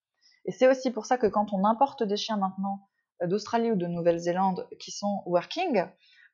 [0.47, 2.89] Et c'est aussi pour ça que quand on importe des chiens maintenant
[3.23, 5.85] euh, d'Australie ou de Nouvelle-Zélande qui sont working,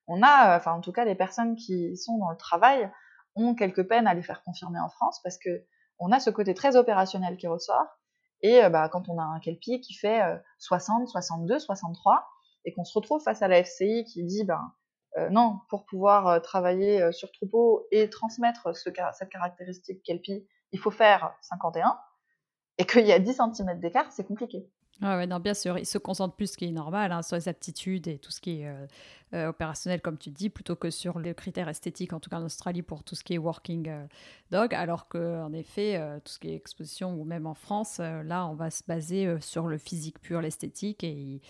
[0.06, 2.90] on a, euh, enfin en tout cas les personnes qui sont dans le travail
[3.34, 5.64] ont quelques peines à les faire confirmer en France parce que
[5.98, 7.86] on a ce côté très opérationnel qui ressort.
[8.42, 10.22] Et euh, bah, quand on a un kelpie qui fait
[10.58, 12.24] 60, 62, 63
[12.64, 14.72] et qu'on se retrouve face à la FCI qui dit ben
[15.30, 21.34] non, pour pouvoir travailler sur troupeau et transmettre ce, cette caractéristique kelpie, il faut faire
[21.40, 21.98] 51
[22.78, 24.68] et qu'il y a 10 cm d'écart, c'est compliqué.
[25.02, 27.36] Ah ouais, non, bien sûr, il se concentre plus, ce qui est normal, hein, sur
[27.36, 28.86] les aptitudes et tout ce qui est euh,
[29.34, 32.44] euh, opérationnel, comme tu dis, plutôt que sur les critères esthétiques, en tout cas en
[32.44, 34.06] Australie, pour tout ce qui est working euh,
[34.50, 38.54] dog, alors qu'en effet, tout ce qui est exposition, ou même en France, là, on
[38.54, 41.42] va se baser sur le physique pur, l'esthétique, et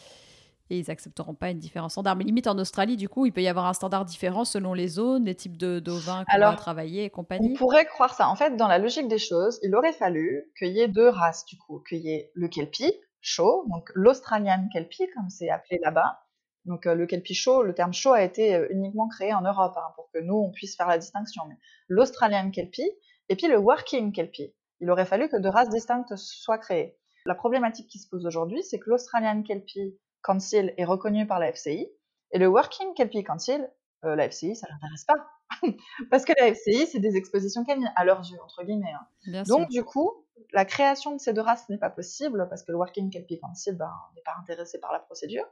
[0.71, 2.17] et ils accepteront pas une différence standard.
[2.17, 4.89] Mais limite en Australie, du coup, il peut y avoir un standard différent selon les
[4.89, 7.53] zones, les types de d'ovins qu'on va travailler et compagnie.
[7.53, 8.29] On pourrait croire ça.
[8.29, 11.45] En fait, dans la logique des choses, il aurait fallu qu'il y ait deux races,
[11.47, 12.93] du coup, qu'il y ait le kelpie
[13.27, 16.23] chaud, donc l'Australian kelpie, comme c'est appelé là-bas.
[16.65, 19.75] Donc euh, le kelpie chaud, le terme chaud a été euh, uniquement créé en Europe
[19.77, 21.43] hein, pour que nous on puisse faire la distinction.
[21.49, 21.57] Mais
[21.89, 22.91] l'Australian kelpie
[23.29, 24.55] et puis le working kelpie.
[24.81, 26.99] Il aurait fallu que deux races distinctes soient créées.
[27.25, 31.53] La problématique qui se pose aujourd'hui, c'est que l'Australian kelpie Council est reconnu par la
[31.53, 31.89] FCI
[32.33, 33.71] et le Working Kelpie Council,
[34.05, 35.15] euh, la FCI, ça l'intéresse pas.
[36.11, 38.93] Parce que la FCI, c'est des expositions canines, à leurs yeux, entre guillemets.
[38.93, 39.43] Hein.
[39.47, 40.11] Donc, du coup,
[40.53, 43.77] la création de ces deux races n'est pas possible parce que le Working Kelpie Council
[43.77, 45.45] ben, n'est pas intéressé par la procédure.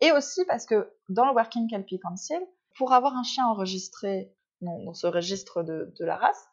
[0.00, 2.40] Et aussi parce que dans le Working Kelpie Council,
[2.76, 6.48] pour avoir un chien enregistré dans, ce registre de, de la race,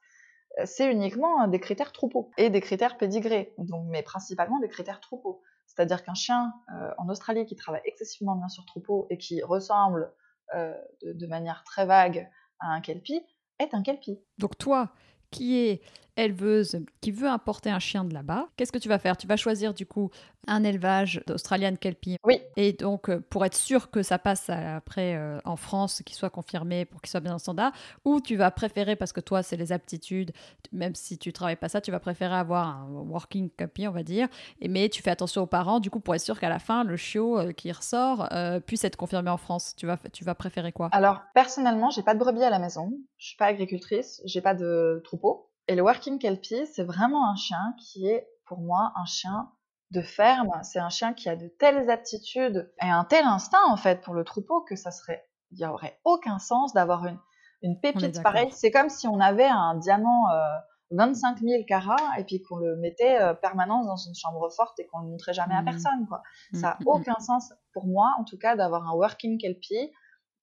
[0.60, 5.02] euh, c'est uniquement des critères troupeaux et des critères pédigrés, donc, mais principalement des critères
[5.02, 5.42] troupeaux.
[5.68, 10.12] C'est-à-dire qu'un chien euh, en Australie qui travaille excessivement bien sur troupeau et qui ressemble
[10.56, 13.22] euh, de, manière très vague à un kelpie
[13.60, 14.20] est un kelpie.
[14.38, 14.94] Donc toi,
[15.30, 15.82] qui est
[16.16, 19.18] éleveuse qui veut importer un chien de là-bas, qu'est-ce que tu vas faire?
[19.18, 20.10] Tu vas choisir du coup
[20.48, 22.18] un élevage d'Australian Kelpie.
[22.24, 22.42] Oui.
[22.56, 26.30] Et donc, euh, pour être sûr que ça passe après euh, en France, qu'il soit
[26.30, 27.72] confirmé pour qu'il soit bien en standard,
[28.06, 30.32] ou tu vas préférer, parce que toi, c'est les aptitudes,
[30.72, 34.04] même si tu travailles pas ça, tu vas préférer avoir un working Kelpie, on va
[34.04, 34.28] dire,
[34.62, 36.84] et, mais tu fais attention aux parents, du coup, pour être sûr qu'à la fin,
[36.84, 38.30] le chiot euh, qui ressort
[38.66, 39.76] puisse être confirmé en France.
[39.76, 40.90] Tu vas, tu vas préférer quoi?
[40.92, 44.54] Alors, personnellement, j'ai pas de brebis à la maison, je suis pas agricultrice, j'ai pas
[44.54, 45.50] de troupeau.
[45.68, 49.50] Et le Working Kelpie, c'est vraiment un chien qui est, pour moi, un chien
[49.92, 50.52] de ferme.
[50.64, 54.14] C'est un chien qui a de telles aptitudes et un tel instinct, en fait, pour
[54.14, 57.20] le troupeau que ça serait, il n'y aurait aucun sens d'avoir une,
[57.62, 58.52] une pépite pareille.
[58.52, 60.58] C'est comme si on avait un diamant euh,
[60.92, 64.88] 25 000 carats et puis qu'on le mettait euh, permanence dans une chambre forte et
[64.88, 65.66] qu'on le montrait jamais à mmh.
[65.66, 66.24] personne, quoi.
[66.52, 69.92] Mmh, ça n'a mmh, aucun sens pour moi, en tout cas, d'avoir un Working Kelpie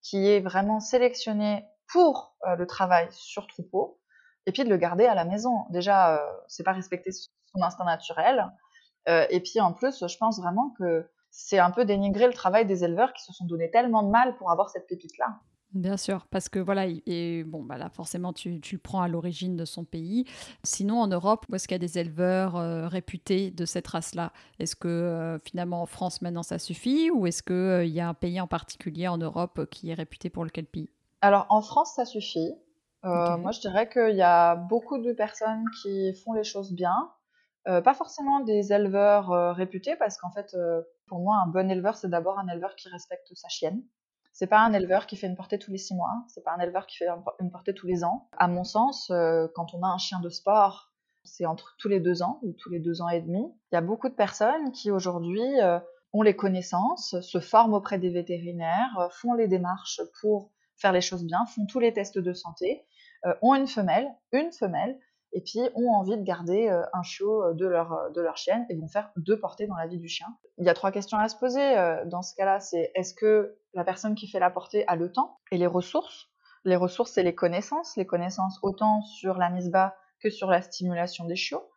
[0.02, 4.00] qui est vraiment sélectionné pour euh, le travail sur troupeau
[4.46, 5.64] et puis de le garder à la maison.
[5.70, 8.50] Déjà, euh, c'est pas respecter son instinct naturel.
[9.08, 12.64] Euh, et puis en plus, je pense vraiment que c'est un peu dénigrer le travail
[12.64, 15.40] des éleveurs qui se sont donné tellement de mal pour avoir cette pépite-là.
[15.74, 19.08] Bien sûr, parce que voilà, et bon, bah là, forcément, tu, tu le prends à
[19.08, 20.24] l'origine de son pays.
[20.62, 24.32] Sinon, en Europe, où est-ce qu'il y a des éleveurs euh, réputés de cette race-là?
[24.60, 27.10] Est-ce que euh, finalement en France maintenant ça suffit?
[27.10, 30.44] Ou est-ce qu'il y a un pays en particulier en Europe qui est réputé pour
[30.44, 30.90] le kelpie
[31.22, 32.54] Alors en France, ça suffit.
[33.04, 37.10] Euh, moi, je dirais qu'il y a beaucoup de personnes qui font les choses bien.
[37.66, 40.56] Euh, pas forcément des éleveurs euh, réputés, parce qu'en fait,
[41.06, 43.82] pour moi, un bon éleveur, c'est d'abord un éleveur qui respecte sa chienne.
[44.32, 46.24] C'est pas un éleveur qui fait une portée tous les six mois.
[46.28, 47.06] C'est pas un éleveur qui fait
[47.40, 48.28] une portée tous les ans.
[48.36, 49.12] À mon sens,
[49.54, 50.90] quand on a un chien de sport,
[51.22, 53.44] c'est entre tous les deux ans ou tous les deux ans et demi.
[53.70, 55.44] Il y a beaucoup de personnes qui aujourd'hui
[56.12, 61.24] ont les connaissances, se forment auprès des vétérinaires, font les démarches pour faire les choses
[61.24, 62.84] bien, font tous les tests de santé
[63.26, 64.98] euh, ont une femelle, une femelle,
[65.34, 68.64] et puis ont envie de garder euh, un chiot euh, de leur, de leur chienne
[68.70, 70.28] et vont faire deux portées dans la vie du chien.
[70.58, 71.74] Il y a trois questions à se poser
[72.06, 75.40] dans ce cas-là, c'est est-ce que la personne qui fait la portée a le temps
[75.50, 76.28] et les ressources?
[76.64, 80.62] Les ressources, c'est les connaissances, les connaissances autant sur la mise bas que sur la
[80.62, 81.68] stimulation des chiots.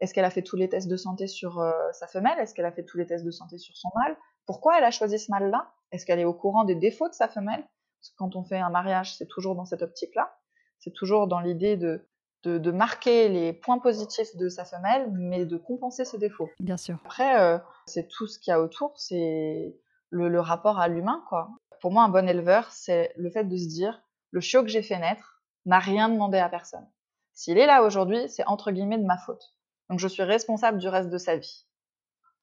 [0.00, 2.38] Est-ce qu'elle a fait tous les tests de santé sur sa femelle?
[2.40, 4.16] Est-ce qu'elle a fait tous les tests de santé sur son mâle?
[4.46, 5.70] Pourquoi elle a choisi ce mâle-là?
[5.92, 7.62] Est-ce qu'elle est au courant des défauts de sa femelle?
[7.62, 10.36] Parce que quand on fait un mariage, c'est toujours dans cette optique-là.
[10.80, 12.08] C'est toujours dans l'idée de,
[12.44, 16.48] de, marquer les points positifs de sa femelle, mais de compenser ses défauts.
[16.60, 16.96] Bien sûr.
[17.04, 19.76] Après, euh, c'est tout ce qu'il y a autour, c'est
[20.10, 21.50] le, rapport à l'humain, quoi.
[21.80, 24.82] Pour moi, un bon éleveur, c'est le fait de se dire, le chiot que j'ai
[24.82, 26.86] fait naître n'a rien demandé à personne.
[27.34, 29.54] S'il est là aujourd'hui, c'est entre guillemets de ma faute.
[29.90, 31.66] Donc je suis responsable du reste de sa vie.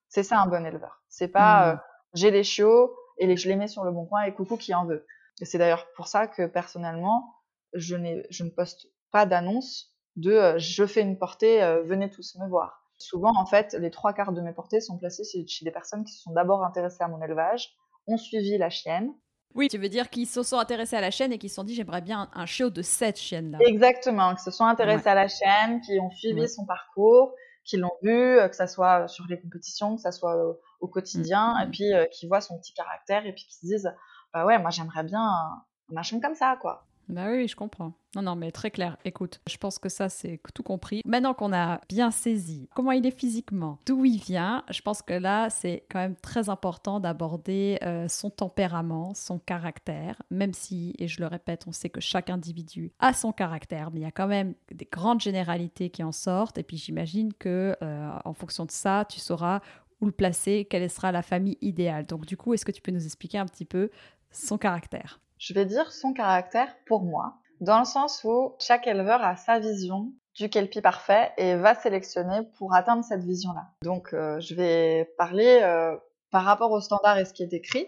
[0.07, 1.03] C'est ça un bon éleveur.
[1.09, 1.69] C'est pas mmh.
[1.69, 1.81] euh,
[2.13, 4.73] j'ai les chiots et les, je les mets sur le bon coin et coucou qui
[4.73, 5.05] en veut.
[5.41, 7.35] Et c'est d'ailleurs pour ça que personnellement,
[7.73, 7.97] je,
[8.29, 12.49] je ne poste pas d'annonce de euh, je fais une portée, euh, venez tous me
[12.49, 12.83] voir.
[12.97, 16.11] Souvent, en fait, les trois quarts de mes portées sont placées chez des personnes qui
[16.11, 19.13] se sont d'abord intéressées à mon élevage, ont suivi la chienne.
[19.53, 21.63] Oui, tu veux dire qu'ils se sont intéressés à la chaîne et qu'ils se sont
[21.63, 23.59] dit j'aimerais bien un, chiot de cette chienne-là.
[23.61, 27.97] Exactement, qui se sont intéressés à la chaîne, qui ont suivi son parcours, qui l'ont
[28.01, 30.35] vu, euh, que ça soit sur les compétitions, que ça soit
[30.81, 31.63] au, quotidien, mmh.
[31.63, 33.95] et puis qui voient son petit caractère et puis qui se disent
[34.33, 36.85] bah ouais, moi j'aimerais bien un machin comme ça, quoi.
[37.07, 37.93] Bah oui, je comprends.
[38.15, 38.97] Non, non, mais très clair.
[39.05, 41.01] Écoute, je pense que ça, c'est tout compris.
[41.05, 45.13] Maintenant qu'on a bien saisi comment il est physiquement, d'où il vient, je pense que
[45.13, 51.07] là, c'est quand même très important d'aborder euh, son tempérament, son caractère, même si, et
[51.07, 54.11] je le répète, on sait que chaque individu a son caractère, mais il y a
[54.11, 56.57] quand même des grandes généralités qui en sortent.
[56.57, 59.59] Et puis j'imagine que euh, en fonction de ça, tu sauras
[60.01, 62.05] où le placer, quelle sera la famille idéale.
[62.05, 63.89] Donc du coup, est-ce que tu peux nous expliquer un petit peu
[64.31, 65.19] son caractère?
[65.37, 69.59] Je vais dire son caractère pour moi, dans le sens où chaque éleveur a sa
[69.59, 73.67] vision du kelpie parfait et va sélectionner pour atteindre cette vision-là.
[73.83, 75.95] Donc, euh, je vais parler euh,
[76.31, 77.87] par rapport au standard et ce qui est écrit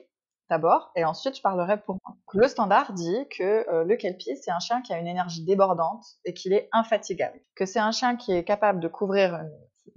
[0.50, 2.16] d'abord, et ensuite je parlerai pour moi.
[2.34, 6.06] Le standard dit que euh, le kelpie, c'est un chien qui a une énergie débordante
[6.24, 7.38] et qu'il est infatigable.
[7.54, 9.44] Que c'est un chien qui est capable de couvrir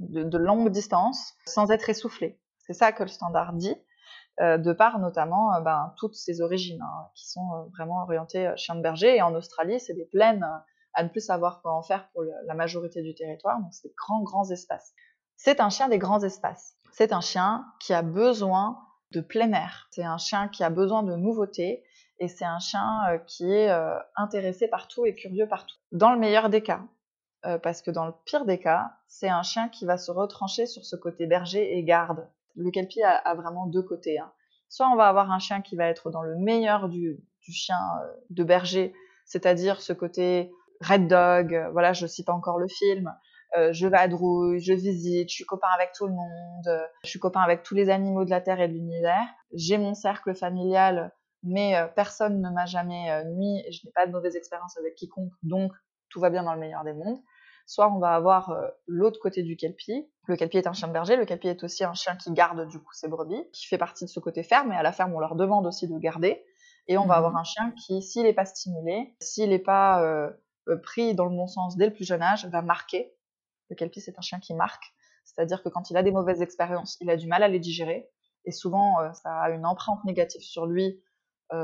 [0.01, 2.41] de longues distances sans être essoufflé.
[2.59, 3.77] C'est ça que le standard dit.
[4.41, 8.51] Euh, de par notamment euh, ben, toutes ces origines hein, qui sont euh, vraiment orientées
[8.57, 9.17] chien de berger.
[9.17, 10.47] Et en Australie, c'est des plaines
[10.95, 13.95] à ne plus savoir quoi en faire pour la majorité du territoire, donc c'est des
[13.97, 14.93] grands, grands espaces.
[15.37, 16.75] C'est un chien des grands espaces.
[16.93, 18.79] C'est un chien qui a besoin
[19.13, 19.89] de plein air.
[19.93, 21.85] C'est un chien qui a besoin de nouveautés
[22.19, 23.71] et c'est un chien qui est
[24.17, 25.77] intéressé partout et curieux partout.
[25.93, 26.81] Dans le meilleur des cas,
[27.63, 30.85] parce que dans le pire des cas, c'est un chien qui va se retrancher sur
[30.85, 34.19] ce côté berger et garde le kelpie a, vraiment deux côtés.
[34.19, 34.33] Hein.
[34.69, 38.13] Soit on va avoir un chien qui va être dans le meilleur du, chien euh,
[38.31, 43.13] de berger, c'est-à-dire ce côté red dog, euh, voilà, je cite encore le film,
[43.57, 47.41] euh, je vadrouille, je visite, je suis copain avec tout le monde, je suis copain
[47.41, 51.75] avec tous les animaux de la Terre et de l'univers, j'ai mon cercle familial, mais
[51.97, 55.73] personne ne m'a jamais nuit, et je n'ai pas de mauvaise expérience avec quiconque, donc
[56.11, 57.19] tout va bien dans le meilleur des mondes
[57.71, 60.11] soit on va avoir euh, l'autre côté du kelpie.
[60.27, 62.67] Le kelpie est un chien de berger, le kelpie est aussi un chien qui garde
[62.67, 65.15] du coup ses brebis, qui fait partie de ce côté ferme, et à la ferme
[65.15, 66.45] on leur demande aussi de garder.
[66.89, 67.39] Et on va avoir mhm.
[67.39, 70.31] un chien qui, s'il n'est pas stimulé, s'il n'est pas euh,
[70.69, 73.15] euh, pris dans le bon sens dès le plus jeune âge, va marquer.
[73.69, 74.93] Le kelpie c'est un chien qui marque,
[75.25, 78.11] c'est-à-dire que quand il a des mauvaises expériences, il a du mal à les digérer,
[78.47, 81.01] et souvent ça a une empreinte négative sur lui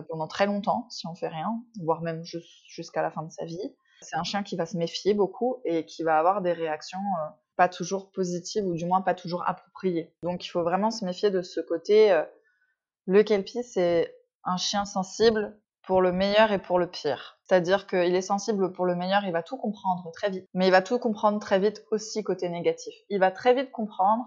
[0.09, 1.51] pendant très longtemps si on fait rien,
[1.83, 2.23] voire même
[2.69, 3.75] jusqu'à la fin de sa vie.
[4.01, 7.29] C'est un chien qui va se méfier beaucoup et qui va avoir des réactions euh,
[7.57, 10.15] pas toujours positives ou du moins pas toujours appropriées.
[10.23, 12.13] Donc il faut vraiment se méfier de ce côté.
[12.13, 12.25] Euh,
[13.07, 17.39] le kelpie, c'est un chien sensible pour le meilleur et pour le pire.
[17.45, 20.47] C'est-à-dire qu'il est sensible pour le meilleur, il va tout comprendre très vite.
[20.53, 22.95] Mais il va tout comprendre très vite aussi côté négatif.
[23.09, 24.25] Il va très vite comprendre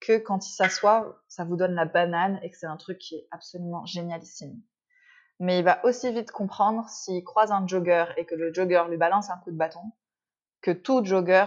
[0.00, 3.16] que quand il s'assoit, ça vous donne la banane et que c'est un truc qui
[3.16, 4.60] est absolument génialissime
[5.40, 8.96] mais il va aussi vite comprendre s'il croise un jogger et que le jogger lui
[8.96, 9.92] balance un coup de bâton,
[10.60, 11.46] que tout jogger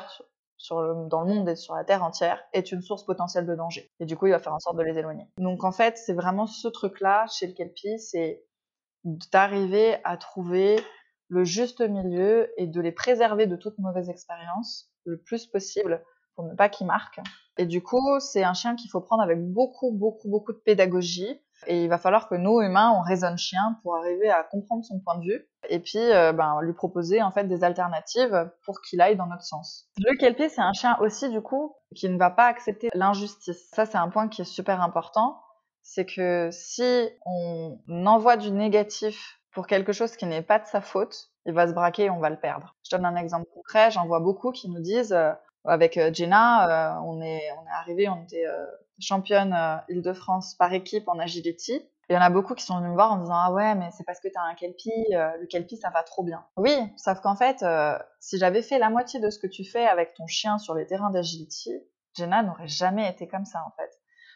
[0.70, 3.92] dans le monde et sur la terre entière est une source potentielle de danger.
[4.00, 5.28] Et du coup, il va faire en sorte de les éloigner.
[5.38, 8.44] Donc en fait, c'est vraiment ce truc-là chez le Kelpie, c'est
[9.04, 10.80] d'arriver à trouver
[11.30, 16.04] le juste milieu et de les préserver de toute mauvaise expérience le plus possible
[16.36, 17.22] pour ne pas qu'ils marquent.
[17.58, 21.42] Et du coup, c'est un chien qu'il faut prendre avec beaucoup, beaucoup, beaucoup de pédagogie
[21.66, 25.00] et il va falloir que nous, humains, on raisonne chien pour arriver à comprendre son
[25.00, 29.02] point de vue et puis euh, ben, lui proposer en fait des alternatives pour qu'il
[29.02, 29.88] aille dans notre sens.
[29.98, 33.70] Le kelpie, c'est un chien aussi du coup qui ne va pas accepter l'injustice.
[33.74, 35.42] Ça, c'est un point qui est super important.
[35.82, 40.82] C'est que si on envoie du négatif pour quelque chose qui n'est pas de sa
[40.82, 42.76] faute, il va se braquer et on va le perdre.
[42.84, 43.90] Je donne un exemple concret.
[43.90, 45.32] J'en vois beaucoup qui nous disent euh,
[45.64, 48.46] avec euh, Jenna, est on est arrivé, on était
[49.00, 51.82] championne euh, Île-de-France par équipe en agility.
[52.10, 53.90] Il y en a beaucoup qui sont venus me voir en disant ah ouais mais
[53.92, 56.46] c'est parce que tu as un kelpie, euh, le kelpie ça va trop bien.
[56.56, 59.86] Oui, sauf qu'en fait euh, si j'avais fait la moitié de ce que tu fais
[59.86, 61.74] avec ton chien sur les terrains d'agility,
[62.16, 63.92] Jenna n'aurait jamais été comme ça en fait.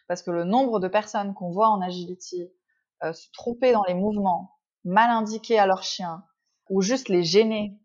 [0.07, 2.51] Parce que le nombre de personnes qu'on voit en agility
[3.01, 6.23] se tromper dans les mouvements, mal indiquer à leur chien,
[6.69, 7.79] ou juste les gêner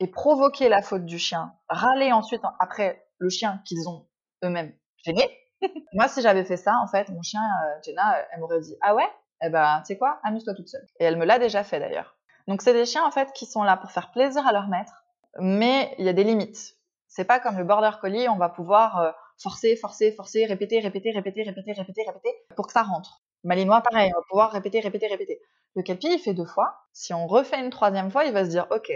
[0.00, 4.08] et provoquer la faute du chien, râler ensuite après le chien qu'ils ont
[4.44, 4.74] eux-mêmes
[5.04, 5.28] gêné,
[5.92, 8.94] Moi, si j'avais fait ça, en fait, mon chien, euh, Jenna, elle m'aurait dit Ah
[8.94, 9.08] ouais?
[9.44, 10.86] Eh ben, tu sais quoi, amuse-toi toute seule.
[11.00, 12.16] Et elle me l'a déjà fait d'ailleurs.
[12.48, 15.04] Donc c'est des chiens en fait qui sont là pour faire plaisir à leur maître,
[15.38, 16.76] mais il y a des limites.
[17.08, 21.10] C'est pas comme le border collie, on va pouvoir euh, forcer, forcer, forcer, répéter, répéter,
[21.10, 23.22] répéter, répéter, répéter, répéter pour que ça rentre.
[23.44, 25.40] Malinois, pareil, on va pouvoir répéter, répéter, répéter.
[25.74, 26.86] Le kelpie, il fait deux fois.
[26.92, 28.92] Si on refait une troisième fois, il va se dire, ok,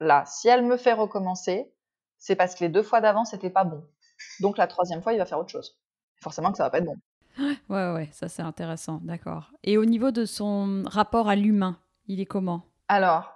[0.00, 1.70] là, si elle me fait recommencer,
[2.18, 3.86] c'est parce que les deux fois d'avant, c'était pas bon.
[4.40, 5.78] Donc la troisième fois, il va faire autre chose.
[6.20, 6.96] Forcément que ça va pas être bon.
[7.68, 9.52] Ouais, ouais, ça c'est intéressant, d'accord.
[9.62, 12.64] Et au niveau de son rapport à l'humain, il est comment?
[12.88, 13.32] Alors,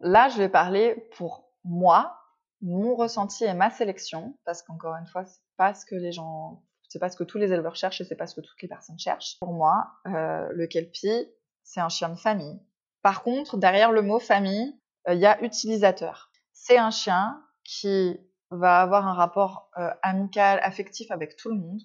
[0.00, 2.18] là, je vais parler pour moi,
[2.62, 6.64] mon ressenti et ma sélection, parce qu'encore une fois, c'est pas ce que les gens,
[6.88, 8.68] c'est pas ce que tous les éleveurs cherchent et c'est pas ce que toutes les
[8.68, 9.38] personnes cherchent.
[9.38, 11.28] Pour moi, euh, le kelpie,
[11.62, 12.58] c'est un chien de famille.
[13.02, 14.74] Par contre, derrière le mot famille,
[15.08, 16.30] euh, il y a utilisateur.
[16.52, 18.18] C'est un chien qui
[18.50, 21.80] va avoir un rapport euh, amical, affectif avec tout le monde.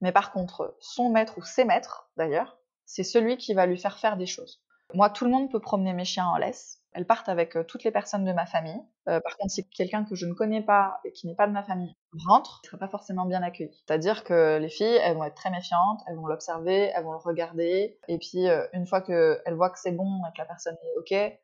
[0.00, 3.98] Mais par contre, son maître ou ses maîtres, d'ailleurs, c'est celui qui va lui faire
[3.98, 4.62] faire des choses.
[4.92, 6.82] Moi, tout le monde peut promener mes chiens en laisse.
[6.92, 8.80] Elles partent avec euh, toutes les personnes de ma famille.
[9.08, 11.52] Euh, par contre, si quelqu'un que je ne connais pas et qui n'est pas de
[11.52, 11.96] ma famille
[12.26, 13.74] rentre, il ne sera pas forcément bien accueilli.
[13.86, 17.18] C'est-à-dire que les filles, elles vont être très méfiantes, elles vont l'observer, elles vont le
[17.18, 17.98] regarder.
[18.06, 21.40] Et puis, une fois qu'elles voient que c'est bon et que la personne est OK,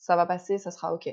[0.00, 1.08] ça va passer, ça sera OK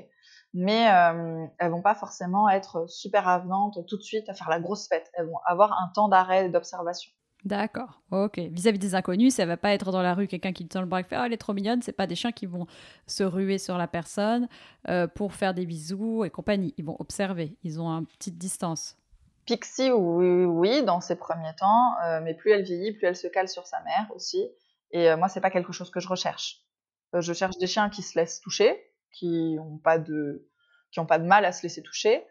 [0.54, 4.60] mais euh, elles vont pas forcément être super avenantes tout de suite à faire la
[4.60, 5.10] grosse fête.
[5.14, 7.12] Elles vont avoir un temps d'arrêt et d'observation.
[7.44, 8.38] D'accord, ok.
[8.38, 10.86] Vis-à-vis des inconnus, ça va pas être dans la rue quelqu'un qui te tend le
[10.86, 11.82] bras et fait oh, elle est trop mignonne.
[11.82, 12.66] C'est pas des chiens qui vont
[13.06, 14.48] se ruer sur la personne
[14.88, 16.74] euh, pour faire des bisous et compagnie.
[16.78, 17.56] Ils vont observer.
[17.62, 18.96] Ils ont une petite distance.
[19.46, 23.28] Pixie, oui, oui, dans ses premiers temps, euh, mais plus elle vieillit, plus elle se
[23.28, 24.44] cale sur sa mère aussi.
[24.90, 26.67] Et euh, moi, c'est pas quelque chose que je recherche.
[27.14, 28.78] Je cherche des chiens qui se laissent toucher,
[29.12, 30.48] qui n'ont pas de
[30.90, 32.26] qui pas de mal à se laisser toucher,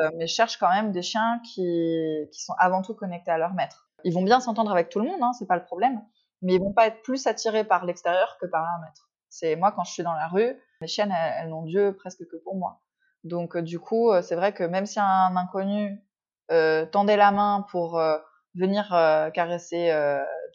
[0.00, 3.90] euh, mais cherchent quand même des chiens qui, sont avant tout connectés à leur maître.
[4.04, 6.00] Ils vont bien s'entendre avec tout le monde, hein, c'est pas le problème,
[6.40, 9.10] mais ils vont pas être plus attirés par l'extérieur que par leur maître.
[9.28, 12.36] C'est moi quand je suis dans la rue, mes chiennes elles, n'ont Dieu presque que
[12.36, 12.80] pour moi.
[13.24, 16.02] Donc euh, du coup, euh, c'est vrai que même si un inconnu
[16.50, 18.16] euh, tendait la main pour euh,
[18.54, 19.92] venir euh, caresser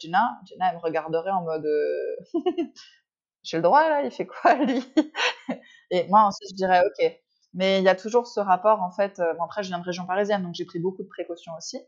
[0.00, 1.66] Gina, Gina elle me regarderait en mode
[3.44, 4.84] j'ai le droit là, il fait quoi lui?
[5.90, 7.20] Et moi ensuite je dirais ok.
[7.52, 9.20] Mais il y a toujours ce rapport en fait.
[9.20, 11.80] Euh, bon, après je viens de région parisienne, donc j'ai pris beaucoup de précautions aussi.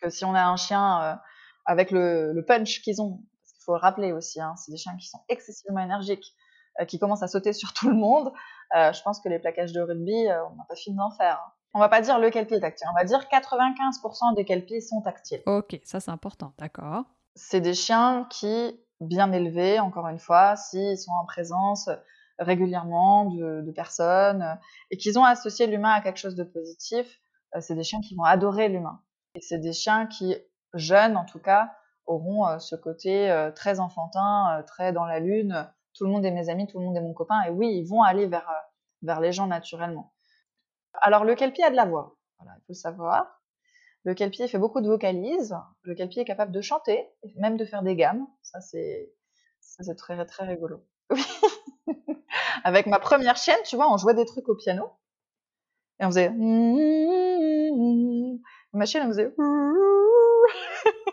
[0.00, 1.14] Que si on a un chien euh,
[1.64, 4.78] avec le, le punch qu'ils ont, parce qu'il faut le rappeler aussi, hein, c'est des
[4.78, 6.32] chiens qui sont excessivement énergiques,
[6.80, 8.32] euh, qui commencent à sauter sur tout le monde.
[8.72, 11.42] je pense que les plaquages de rugby, on n'a pas fini d'en faire.
[11.44, 11.52] Hein.
[11.74, 15.00] On va pas dire le kelpie est tactile, on va dire 95% des kelpies sont
[15.00, 15.42] tactiles.
[15.46, 17.04] Ok, ça c'est important, d'accord.
[17.34, 21.88] C'est des chiens qui bien élevés, encore une fois, s'ils sont en présence
[22.38, 24.54] régulièrement de, personnes euh,
[24.90, 27.20] et qu'ils ont associé l'humain à quelque chose de positif,
[27.54, 29.00] euh, c'est des chiens qui vont adorer l'humain.
[29.34, 30.36] Et c'est des chiens qui,
[30.74, 31.72] jeunes en tout cas,
[32.06, 35.70] auront euh, ce côté très enfantin, très dans la lune.
[35.94, 37.42] Tout le monde est mes amis, tout le monde est mon copain.
[37.46, 38.50] Et oui, ils vont aller vers,
[39.02, 40.12] vers les gens naturellement.
[41.00, 42.16] Alors, le kelpie a de la voix?
[42.38, 43.41] Voilà, il faut le savoir.
[44.04, 45.56] Le kelpie fait beaucoup de vocalises.
[45.82, 48.26] Le kelpie est capable de chanter, même de faire des gammes.
[48.42, 49.12] Ça, c'est,
[49.60, 50.84] ça, c'est très, très rigolo.
[51.10, 51.22] Oui.
[52.64, 54.90] Avec ma première chienne, tu vois, on jouait des trucs au piano.
[56.00, 56.30] Et on faisait.
[58.72, 59.32] Ma chienne, elle faisait.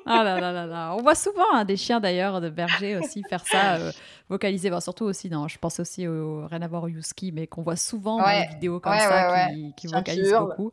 [0.06, 0.96] Ah là là là là.
[0.96, 3.92] On voit souvent hein, des chiens d'ailleurs, de berger aussi faire ça, euh,
[4.28, 4.72] vocaliser.
[4.80, 7.76] surtout aussi, non, je pense aussi au rien à voir au Yuski, mais qu'on voit
[7.76, 10.72] souvent dans les vidéos comme ça qui, qui vocalisent beaucoup.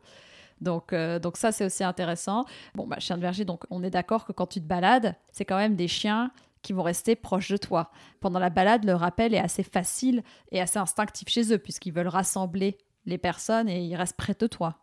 [0.61, 2.45] Donc, euh, donc ça, c'est aussi intéressant.
[2.75, 5.45] Bon, bah, chien de berger, donc on est d'accord que quand tu te balades, c'est
[5.45, 6.31] quand même des chiens
[6.61, 7.91] qui vont rester proches de toi.
[8.19, 12.07] Pendant la balade, le rappel est assez facile et assez instinctif chez eux, puisqu'ils veulent
[12.07, 14.75] rassembler les personnes et ils restent près de toi.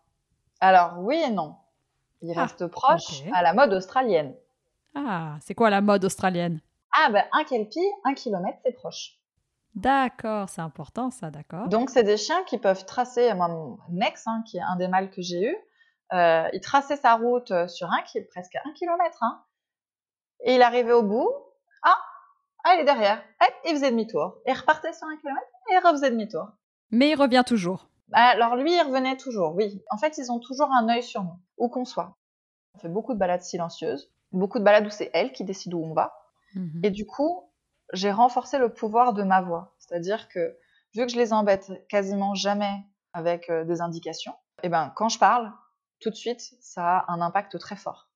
[0.60, 1.56] Alors, oui et non.
[2.22, 4.34] Ils ah, restent proches à la mode australienne.
[4.94, 6.60] Ah, c'est quoi la mode australienne?
[6.92, 9.18] Ah, ben un kelpie, un kilomètre, c'est proche.
[9.74, 11.68] D'accord, c'est important ça, d'accord.
[11.68, 14.88] Donc, c'est des chiens qui peuvent tracer, moi, mon Nex, hein, qui est un des
[14.88, 15.56] mâles que j'ai eu,
[16.12, 19.42] euh, il traçait sa route euh, sur un, qui est presque un kilomètre, hein,
[20.44, 21.30] et il arrivait au bout,
[21.82, 21.96] ah,
[22.64, 23.22] ah, il est derrière.
[23.66, 24.38] il faisait demi-tour.
[24.46, 26.48] Et repartait sur un kilomètre et il refaisait demi-tour.
[26.90, 27.88] Mais il revient toujours.
[28.08, 29.82] Bah, alors lui, il revenait toujours, oui.
[29.90, 32.16] En fait, ils ont toujours un œil sur nous, où qu'on soit.
[32.74, 35.82] On fait beaucoup de balades silencieuses, beaucoup de balades où c'est elle qui décide où
[35.82, 36.14] on va.
[36.54, 36.80] Mhm.
[36.82, 37.50] Et du coup,
[37.94, 39.74] j'ai renforcé le pouvoir de ma voix.
[39.78, 40.58] C'est-à-dire que,
[40.94, 44.32] vu que je les embête quasiment jamais avec euh, des indications,
[44.62, 45.52] et eh ben, quand je parle,
[46.00, 48.10] tout de suite, ça a un impact très fort.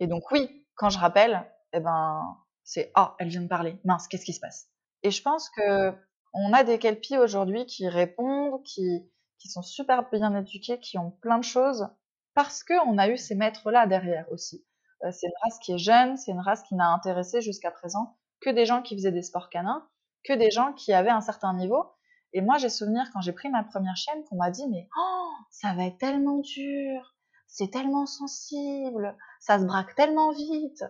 [0.00, 3.78] Et donc oui, quand je rappelle, eh ben, c'est ah, elle vient de parler.
[3.84, 4.68] Mince, qu'est-ce qui se passe?
[5.02, 5.92] Et je pense que
[6.32, 9.08] on a des kelpies aujourd'hui qui répondent, qui
[9.46, 11.88] sont super bien éduqués, qui ont plein de choses
[12.34, 14.66] parce que on a eu ces maîtres là derrière aussi.
[15.04, 18.16] Euh, c'est une race qui est jeune, c'est une race qui n'a intéressé jusqu'à présent
[18.40, 19.86] que des gens qui faisaient des sports canins,
[20.24, 21.84] que des gens qui avaient un certain niveau.
[22.32, 25.30] Et moi, j'ai souvenir quand j'ai pris ma première chienne qu'on m'a dit mais oh,
[25.50, 27.14] ça va être tellement dur,
[27.46, 30.84] c'est tellement sensible, ça se braque tellement vite.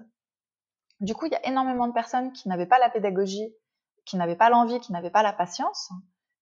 [1.01, 3.55] Du coup, il y a énormément de personnes qui n'avaient pas la pédagogie,
[4.07, 5.91] qui n'avaient pas l'envie, qui n'avaient pas la patience,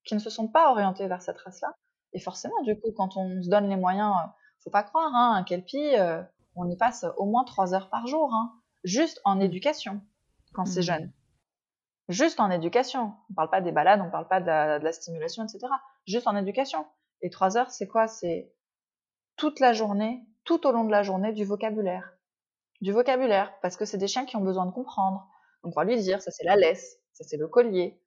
[0.05, 1.75] qui ne se sont pas orientées vers cette race-là.
[2.13, 4.27] Et forcément, du coup, quand on se donne les moyens, euh,
[4.63, 6.21] faut pas croire, hein, un kelpie, euh,
[6.55, 10.01] on y passe au moins trois heures par jour, hein, juste en éducation,
[10.53, 11.11] quand c'est jeune.
[12.09, 13.13] Juste en éducation.
[13.29, 15.59] On parle pas des balades, on parle pas de la, stimulation, etc.
[16.05, 16.85] Juste en éducation.
[17.21, 18.07] Et trois heures, c'est quoi?
[18.07, 18.51] C'est
[19.37, 22.13] toute la journée, tout au long de la journée, du vocabulaire.
[22.81, 25.27] Du vocabulaire, parce que c'est des chiens qui ont besoin de comprendre.
[25.63, 28.01] Donc on va lui dire, ça c'est la laisse, ça c'est le collier,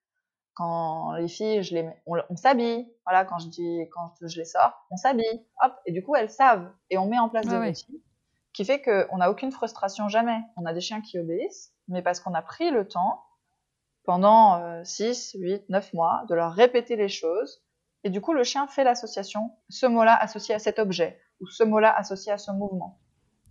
[0.56, 2.86] quand les filles, je les on, s'habille.
[3.06, 5.46] Voilà, quand je dis, quand je les sors, on s'habille.
[5.62, 6.70] Hop, et du coup, elles savent.
[6.90, 8.00] Et on met en place des routines
[8.56, 10.40] qui fait qu'on n'a aucune frustration jamais.
[10.56, 13.22] On a des chiens qui obéissent, mais parce qu'on a pris le temps
[14.04, 17.62] pendant 6, 8, 9 mois de leur répéter les choses.
[18.02, 21.64] Et du coup, le chien fait l'association, ce mot-là associé à cet objet, ou ce
[21.64, 22.98] mot-là associé à ce mouvement.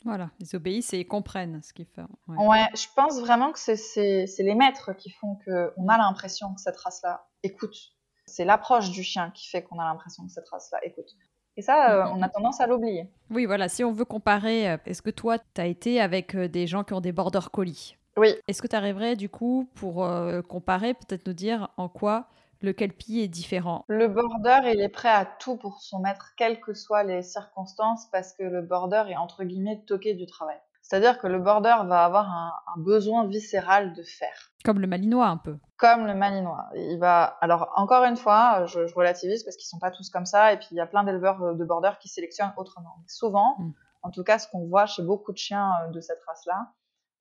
[0.05, 2.07] Voilà, ils obéissent et ils comprennent ce qu'ils font.
[2.27, 2.65] Ouais.
[2.73, 7.27] je pense vraiment que c'est les maîtres qui font qu'on a l'impression que cette race-là
[7.43, 7.77] écoute.
[8.25, 11.11] C'est l'approche du chien qui fait qu'on a l'impression que cette race-là écoute.
[11.57, 13.09] Et ça, euh, on a tendance à l'oublier.
[13.29, 16.47] Oui, voilà, si on veut comparer, euh, est-ce que toi, tu as été avec euh,
[16.47, 17.95] des gens qui ont des border collies?
[18.17, 18.35] Oui.
[18.47, 20.07] Est-ce que tu arriverais, du coup, pour
[20.47, 22.27] comparer, peut-être nous dire en quoi
[22.61, 23.83] le kelpie est différent?
[23.89, 28.07] Le border, il est prêt à tout pour son maître, quelles que soient les circonstances,
[28.13, 30.55] parce que le border est entre guillemets toqué du travail.
[30.81, 34.51] C'est-à-dire que le border va avoir un, besoin viscéral de faire.
[34.63, 35.57] Comme le malinois un peu.
[35.77, 36.67] Comme le malinois.
[36.75, 37.23] Il va.
[37.41, 40.67] Alors encore une fois, je, relativise parce qu'ils sont pas tous comme ça, et puis
[40.71, 42.95] il y a plein d'éleveurs de border qui sélectionnent autrement.
[43.07, 43.73] souvent, mm.
[44.03, 46.71] en tout cas, ce qu'on voit chez beaucoup de chiens euh, de cette race-là,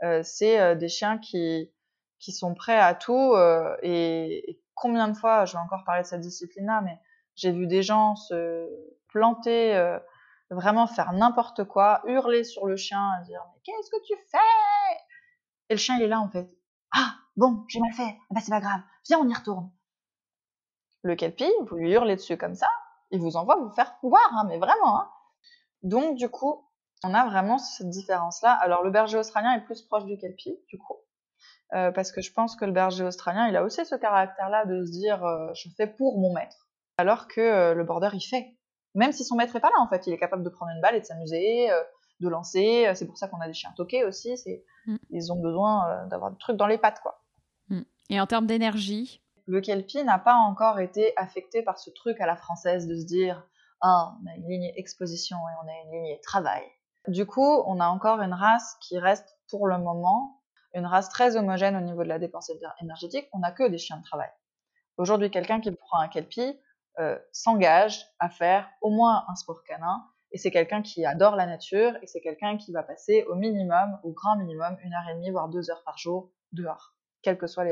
[0.04, 1.72] euh, c'est euh, des chiens qui
[2.20, 3.34] qui sont prêts à tout
[3.82, 6.98] et, combien de fois, je vais encore parler de cette discipline-là, mais
[7.36, 8.68] j'ai vu des gens se
[9.08, 9.98] planter, euh,
[10.50, 14.38] vraiment faire n'importe quoi, hurler sur le chien, dire mais qu'est-ce que tu fais?
[15.68, 16.48] Et le chien il est là en fait.
[16.92, 18.16] Ah bon, j'ai mal fait.
[18.30, 18.80] Ah bah c'est pas grave.
[19.06, 19.70] Viens, on y retourne.
[21.02, 22.68] Le kelpie, vous lui hurlez dessus comme ça,
[23.10, 25.00] il vous envoie vous faire voir, hein, mais vraiment.
[25.00, 25.10] Hein.
[25.82, 26.66] Donc du coup,
[27.04, 28.52] on a vraiment cette différence-là.
[28.52, 30.96] Alors le berger australien est plus proche du kelpie, du coup.
[31.74, 34.84] Euh, parce que je pense que le berger australien, il a aussi ce caractère-là de
[34.84, 36.68] se dire euh, je fais pour mon maître,
[36.98, 38.56] alors que euh, le border, il fait.
[38.94, 40.80] Même si son maître est pas là, en fait, il est capable de prendre une
[40.80, 41.68] balle et de s'amuser,
[42.20, 42.88] de lancer.
[42.94, 44.38] C'est pour ça qu'on a des chiens toqués aussi.
[44.38, 44.96] C'est, mm.
[45.10, 47.23] ils ont besoin d'avoir des trucs dans les pattes, quoi.
[48.10, 52.26] Et en termes d'énergie, le kelpie n'a pas encore été affecté par ce truc à
[52.26, 53.46] la française de se dire
[53.80, 56.62] ah, on a une lignée exposition et on a une lignée travail.
[57.08, 60.40] Du coup, on a encore une race qui reste pour le moment
[60.74, 62.50] une race très homogène au niveau de la dépense
[62.80, 64.30] énergétique, on n'a que des chiens de travail.
[64.96, 66.58] Aujourd'hui, quelqu'un qui prend un kelpie
[66.98, 71.46] euh, s'engage à faire au moins un sport canin, et c'est quelqu'un qui adore la
[71.46, 75.14] nature, et c'est quelqu'un qui va passer au minimum, au grand minimum, une heure et
[75.14, 76.94] demie, voire deux heures par jour dehors,
[77.24, 77.64] quelle que soit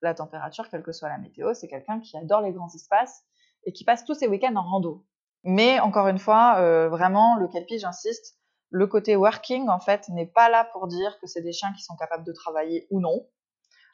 [0.00, 1.52] la température, quelle que soit la météo.
[1.52, 3.24] C'est quelqu'un qui adore les grands espaces
[3.64, 5.04] et qui passe tous ses week-ends en rando.
[5.42, 8.38] Mais encore une fois, euh, vraiment, le kelpie, j'insiste,
[8.70, 11.82] le côté working, en fait, n'est pas là pour dire que c'est des chiens qui
[11.82, 13.28] sont capables de travailler ou non.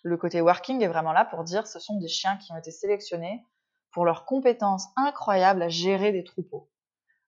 [0.02, 2.56] Le côté working est vraiment là pour dire que ce sont des chiens qui ont
[2.56, 3.44] été sélectionnés
[3.90, 6.70] pour leurs compétences incroyables à gérer des troupeaux.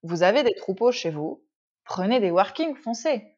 [0.02, 1.44] Vous avez des troupeaux chez vous,
[1.84, 3.36] prenez des working, foncez.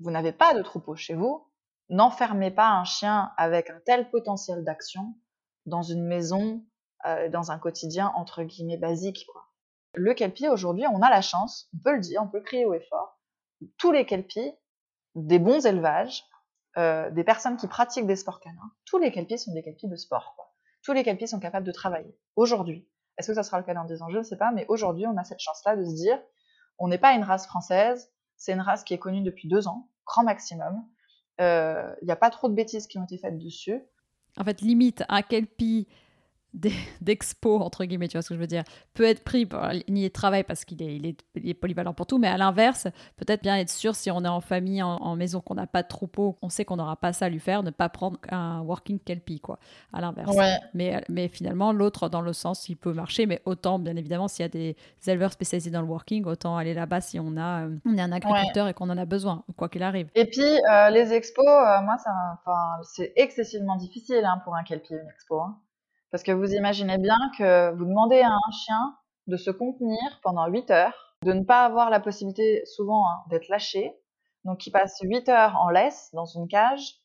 [0.00, 1.46] Vous n'avez pas de troupeau chez vous,
[1.92, 5.14] n'enfermez pas un chien avec un tel potentiel d'action
[5.66, 6.64] dans une maison,
[7.06, 9.26] euh, dans un quotidien entre guillemets basique.
[9.30, 9.44] Quoi.
[9.94, 12.64] Le kelpie, aujourd'hui, on a la chance, on peut le dire, on peut le crier
[12.64, 13.20] haut et fort,
[13.78, 14.52] tous les kelpies,
[15.14, 16.24] des bons élevages,
[16.78, 19.96] euh, des personnes qui pratiquent des sports canins, tous les kelpies sont des kelpies de
[19.96, 20.34] sport.
[20.82, 22.18] Tous les kelpies sont capables de travailler.
[22.34, 22.88] Aujourd'hui,
[23.18, 24.08] est-ce que ça sera le cas dans 10 ans?
[24.08, 26.18] Je ne sais pas, mais aujourd'hui, on a cette chance-là de se dire,
[26.78, 29.90] on n'est pas une race française, c'est une race qui est connue depuis deux ans,
[30.06, 30.82] grand maximum.
[31.42, 33.80] Euh, il n'y a pas trop de bêtises qui ont été faites dessus.
[34.38, 35.88] En fait, limite, un kelpie
[37.00, 40.08] d'expo, entre guillemets, tu vois ce que je veux dire, peut être pris par lignée
[40.08, 43.56] de travail parce qu'il est, il est, polyvalent pour tout, mais à l'inverse, peut-être bien
[43.56, 46.48] être sûr si on est en famille, en, maison, qu'on n'a pas de troupeau, on
[46.48, 49.58] sait qu'on n'aura pas ça à lui faire, ne pas prendre un working kelpie, quoi,
[49.92, 50.36] à l'inverse.
[50.74, 54.42] Mais, mais finalement, l'autre, dans le sens, il peut marcher, mais autant, bien évidemment, s'il
[54.42, 54.76] y a des
[55.06, 58.12] éleveurs spécialisés dans le working, autant aller là-bas si on, a, euh, on est un
[58.12, 60.08] agriculteur et qu'on en a besoin, quoi qu'il arrive.
[60.14, 62.10] Et puis, euh, les expos, euh, moi, ça,
[62.82, 65.40] c'est excessivement difficile hein, pour un kelpie, une expo.
[65.40, 65.56] Hein.
[66.12, 68.94] Parce que vous imaginez bien que vous demandez à un chien
[69.28, 73.48] de se contenir pendant 8 heures, de ne pas avoir la possibilité souvent hein, d'être
[73.48, 73.98] lâché,
[74.44, 76.96] Donc, ils passent 8 heures en laisse dans une cage,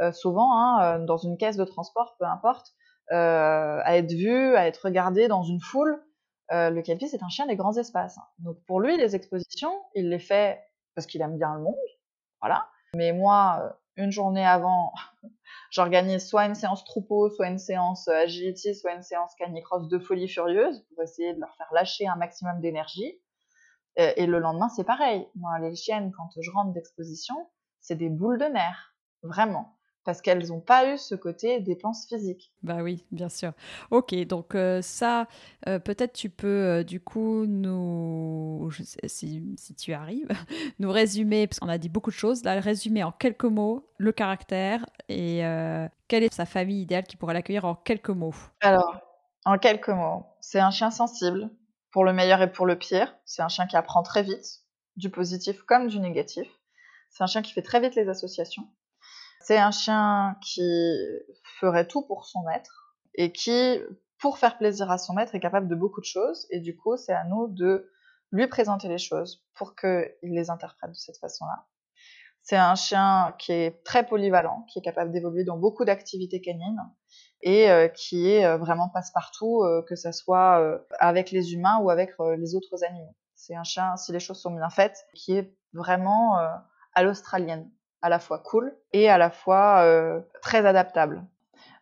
[0.00, 2.72] euh, souvent hein, dans une caisse de transport, peu importe,
[3.10, 6.02] à être vu, à être regardé dans une foule.
[6.50, 8.18] le kelpie, c'est un chien des grands espaces.
[8.40, 10.60] Donc, pour lui, les expositions, il les fait
[10.96, 11.74] parce qu'il aime bien le monde,
[12.40, 12.66] voilà.
[12.96, 14.92] Mais moi, une journée avant,
[15.70, 19.98] j'organise soit une séance troupeau, soit une séance euh, agility, soit une séance canicross de
[19.98, 23.20] folie furieuse pour essayer de leur faire lâcher un maximum d'énergie.
[23.98, 25.26] Et le lendemain, c'est pareil.
[25.36, 27.34] Moi, les chiennes, quand je rentre d'exposition,
[27.80, 28.94] c'est des boules de nerfs.
[29.22, 29.75] Vraiment
[30.06, 32.52] parce qu'elles n'ont pas eu ce côté dépense physique.
[32.62, 33.52] Bah oui, bien sûr.
[33.90, 35.26] Ok, donc euh, ça,
[35.66, 38.70] euh, peut-être tu peux euh, du coup nous,
[39.08, 40.28] si, si, tu arrives,
[40.78, 44.12] nous résumer, parce qu'on a dit beaucoup de choses, là, résumer en quelques mots le
[44.12, 45.40] caractère et
[46.08, 48.34] quelle est sa famille idéale qui pourrait l'accueillir en quelques mots.
[48.60, 49.00] Alors,
[49.44, 51.50] en quelques mots, c'est un chien sensible,
[51.90, 53.16] pour le meilleur et pour le pire.
[53.24, 54.62] C'est un chien qui apprend très vite,
[54.94, 56.46] du positif comme du négatif.
[57.10, 58.68] C'est un chien qui fait très vite les associations.
[59.46, 60.60] C'est un chien qui
[61.60, 63.78] ferait tout pour son maître et qui,
[64.18, 66.48] pour faire plaisir à son maître, est capable de beaucoup de choses.
[66.50, 67.88] Et du coup, c'est à nous de
[68.32, 71.64] lui présenter les choses pour qu'il les interprète de cette façon-là.
[72.42, 76.82] C'est un chien qui est très polyvalent, qui est capable d'évoluer dans beaucoup d'activités canines
[77.40, 81.90] et euh, qui est euh, vraiment passe-partout, euh, que ce soit avec les humains ou
[81.90, 83.14] avec les autres animaux.
[83.36, 86.36] C'est un chien, si les choses sont bien faites, qui est vraiment
[86.94, 87.70] à l'australienne
[88.02, 91.24] à la fois cool et à la fois euh, très adaptable.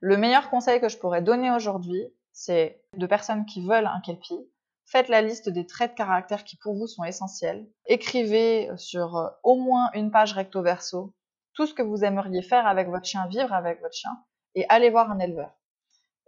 [0.00, 2.02] Le meilleur conseil que je pourrais donner aujourd'hui,
[2.32, 4.48] c'est de personnes qui veulent un kelpie,
[4.86, 7.66] faites la liste des traits de caractère qui pour vous sont essentiels.
[7.86, 11.14] Écrivez sur euh, au moins une page recto verso
[11.54, 14.10] tout ce que vous aimeriez faire avec votre chien, vivre avec votre chien,
[14.54, 15.52] et allez voir un éleveur.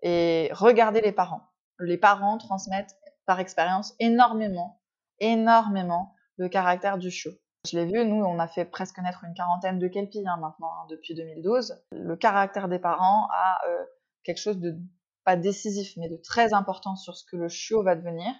[0.02, 1.42] Et regardez les parents.
[1.78, 4.80] Les parents transmettent par expérience énormément,
[5.18, 7.32] énormément le caractère du chiot.
[7.66, 10.70] Je l'ai vu, nous, on a fait presque naître une quarantaine de kelpies hein, maintenant,
[10.70, 11.82] hein, depuis 2012.
[11.92, 13.84] Le caractère des parents a euh,
[14.24, 14.76] quelque chose de
[15.24, 18.32] pas décisif, mais de très important sur ce que le chiot va devenir.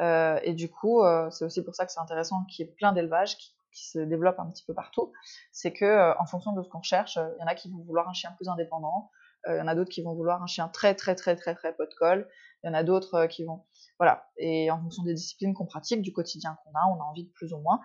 [0.00, 2.72] Euh, et du coup, euh, c'est aussi pour ça que c'est intéressant qu'il y ait
[2.72, 5.12] plein d'élevages qui, se développent un petit peu partout.
[5.52, 8.08] C'est que, en fonction de ce qu'on cherche, il y en a qui vont vouloir
[8.08, 9.08] un chien plus indépendant,
[9.46, 11.72] il y en a d'autres qui vont vouloir un chien très très très très très
[11.76, 12.28] pot de colle,
[12.64, 13.62] il y en a d'autres qui vont
[13.98, 14.28] voilà.
[14.36, 17.30] Et en fonction des disciplines qu'on pratique, du quotidien qu'on a, on a envie de
[17.30, 17.80] plus ou moins.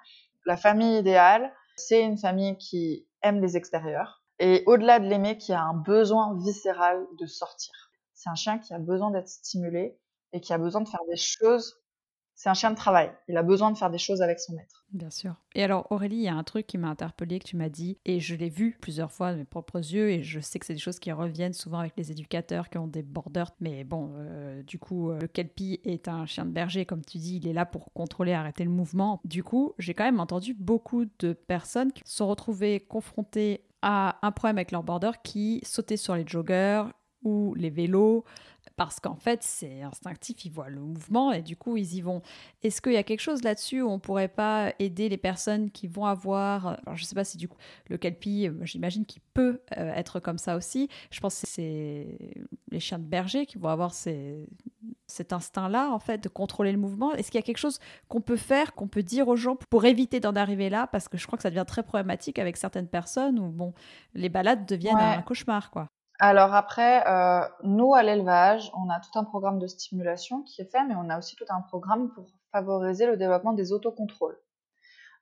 [0.45, 5.53] La famille idéale, c'est une famille qui aime les extérieurs et au-delà de l'aimer, qui
[5.53, 7.73] a un besoin viscéral de sortir.
[8.13, 9.97] C'est un chien qui a besoin d'être stimulé
[10.33, 11.82] et qui a besoin de faire des choses
[12.35, 13.11] c'est un chien de travail.
[13.27, 14.85] Il a besoin de faire des choses avec son maître.
[14.91, 15.35] Bien sûr.
[15.55, 17.97] Et alors, Aurélie, il y a un truc qui m'a interpellée, que tu m'as dit,
[18.05, 20.73] et je l'ai vu plusieurs fois de mes propres yeux, et je sais que c'est
[20.73, 23.51] des choses qui reviennent souvent avec les éducateurs qui ont des borders.
[23.59, 27.17] Mais bon, euh, du coup, euh, le Kelpie est un chien de berger, comme tu
[27.17, 29.21] dis, il est là pour contrôler, arrêter le mouvement.
[29.25, 34.17] Du coup, j'ai quand même entendu beaucoup de personnes qui se sont retrouvées confrontées à
[34.25, 36.83] un problème avec leur border qui sautaient sur les joggers
[37.23, 38.23] ou les vélos
[38.75, 42.21] parce qu'en fait, c'est instinctif, ils voient le mouvement et du coup, ils y vont.
[42.63, 45.87] Est-ce qu'il y a quelque chose là-dessus où on pourrait pas aider les personnes qui
[45.87, 47.57] vont avoir, alors je sais pas si du coup
[47.89, 50.89] le kelpie, euh, j'imagine qu'il peut euh, être comme ça aussi.
[51.11, 52.17] Je pense que c'est
[52.71, 57.13] les chiens de berger qui vont avoir cet instinct-là, en fait, de contrôler le mouvement.
[57.13, 59.85] Est-ce qu'il y a quelque chose qu'on peut faire, qu'on peut dire aux gens pour
[59.85, 60.87] éviter d'en arriver là?
[60.87, 63.73] Parce que je crois que ça devient très problématique avec certaines personnes où, bon,
[64.15, 65.92] les balades deviennent un cauchemar, quoi.
[66.25, 70.71] Alors après, euh, nous, à l'élevage, on a tout un programme de stimulation qui est
[70.71, 74.39] fait, mais on a aussi tout un programme pour favoriser le développement des autocontrôles.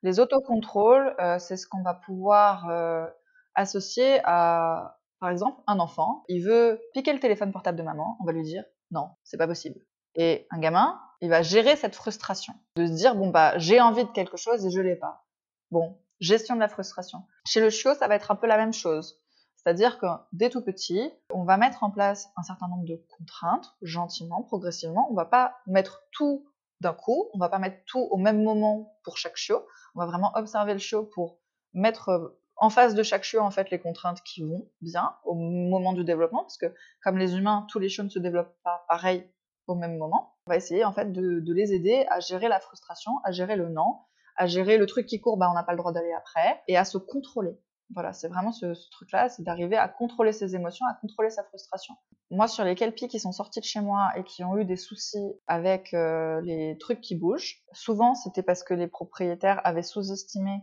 [0.04, 3.08] Les autocontrôles, euh, c'est ce qu'on va pouvoir euh,
[3.56, 6.24] associer à, par exemple, un enfant.
[6.28, 9.48] Il veut piquer le téléphone portable de maman, on va lui dire non, c'est pas
[9.48, 9.80] possible.
[10.14, 14.04] Et un gamin, il va gérer cette frustration, de se dire bon bah j'ai envie
[14.04, 15.26] de quelque chose et je l'ai pas.
[15.72, 17.24] Bon, gestion de la frustration.
[17.48, 19.18] Chez le chiot, ça va être un peu la même chose.
[19.64, 23.76] C'est-à-dire que dès tout petit, on va mettre en place un certain nombre de contraintes,
[23.82, 25.08] gentiment, progressivement.
[25.12, 26.48] On va pas mettre tout
[26.80, 29.64] d'un coup, on va pas mettre tout au même moment pour chaque chiot.
[29.94, 31.38] On va vraiment observer le chiot pour
[31.74, 35.36] mettre euh, en face de chaque chiot en fait les contraintes qui vont bien au
[35.36, 38.84] moment du développement, parce que comme les humains, tous les chiots ne se développent pas
[38.88, 39.30] pareil
[39.68, 40.36] au même moment.
[40.48, 43.56] On va essayer en fait de, de les aider à gérer la frustration, à gérer
[43.56, 44.00] le non,
[44.36, 46.78] à gérer le truc qui court, bah on n'a pas le droit d'aller après, et
[46.78, 47.60] à se contrôler.
[47.94, 51.96] Voilà, c'est vraiment ce, truc-là, c'est d'arriver à contrôler ses émotions, à contrôler sa frustration.
[52.30, 54.78] Moi, sur les kelpies qui sont sortis de chez moi et qui ont eu des
[54.78, 60.62] soucis avec euh, les trucs qui bougent, souvent c'était parce que les propriétaires avaient sous-estimé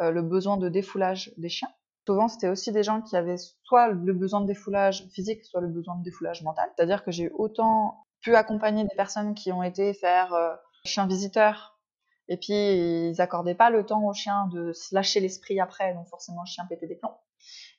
[0.00, 1.70] euh, le besoin de défoulage des chiens.
[2.06, 5.68] Souvent, c'était aussi des gens qui avaient soit le besoin de défoulage physique, soit le
[5.68, 6.70] besoin de défoulage mental.
[6.74, 10.54] C'est-à-dire que j'ai autant pu accompagner des personnes qui ont été faire euh,
[10.84, 11.77] chien visiteur
[12.28, 12.52] Et puis,
[13.10, 16.46] ils accordaient pas le temps au chien de se lâcher l'esprit après, donc forcément, le
[16.46, 17.16] chien pétait des plombs.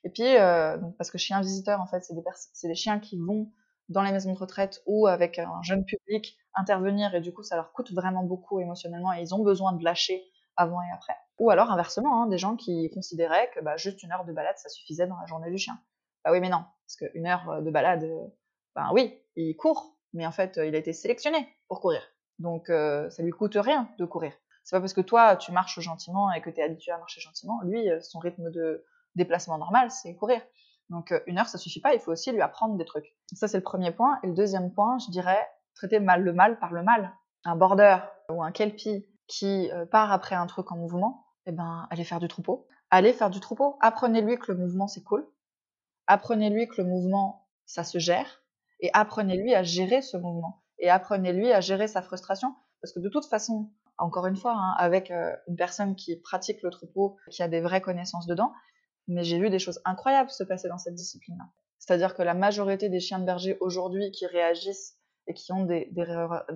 [0.04, 3.52] Et puis, euh, parce que chien visiteur, en fait, c'est des, chiens qui vont
[3.88, 7.56] dans les maisons de retraite ou avec un jeune public intervenir et du coup, ça
[7.56, 10.24] leur coûte vraiment beaucoup émotionnellement et ils ont besoin de lâcher
[10.56, 11.14] avant et après.
[11.38, 14.56] Ou alors, inversement, hein, des gens qui considéraient que bah, juste une heure de balade,
[14.58, 15.78] ça suffisait dans la journée du chien.
[16.24, 18.06] Bah oui, mais non, parce qu'une heure de balade,
[18.74, 22.02] ben oui, il court, mais en fait, il a été sélectionné pour courir.
[22.40, 24.32] Donc, euh, ça lui coûte rien de courir.
[24.64, 27.20] C'est pas parce que toi, tu marches gentiment et que tu es habitué à marcher
[27.20, 27.60] gentiment.
[27.64, 28.84] Lui, euh, son rythme de
[29.14, 30.40] déplacement normal, c'est courir.
[30.88, 31.94] Donc, euh, une heure, ça suffit pas.
[31.94, 33.14] Il faut aussi lui apprendre des trucs.
[33.34, 34.18] Ça, c'est le premier point.
[34.22, 37.12] Et le deuxième point, je dirais, traiter mal le mal par le mal.
[37.44, 37.98] Un border
[38.30, 42.28] ou un kelpie qui part après un truc en mouvement, eh ben, allez faire du
[42.28, 42.66] troupeau.
[42.90, 43.76] Allez faire du troupeau.
[43.80, 45.26] Apprenez-lui que le mouvement, c'est cool.
[46.06, 48.42] Apprenez-lui que le mouvement, ça se gère.
[48.80, 52.54] Et apprenez-lui à gérer ce mouvement et apprenez-lui à gérer sa frustration.
[52.80, 56.62] Parce que de toute façon, encore une fois, hein, avec euh, une personne qui pratique
[56.62, 58.52] le troupeau, qui a des vraies connaissances dedans,
[59.06, 61.44] mais j'ai vu des choses incroyables se passer dans cette discipline-là.
[61.78, 65.88] C'est-à-dire que la majorité des chiens de berger aujourd'hui qui réagissent et qui ont des,
[65.92, 66.04] des,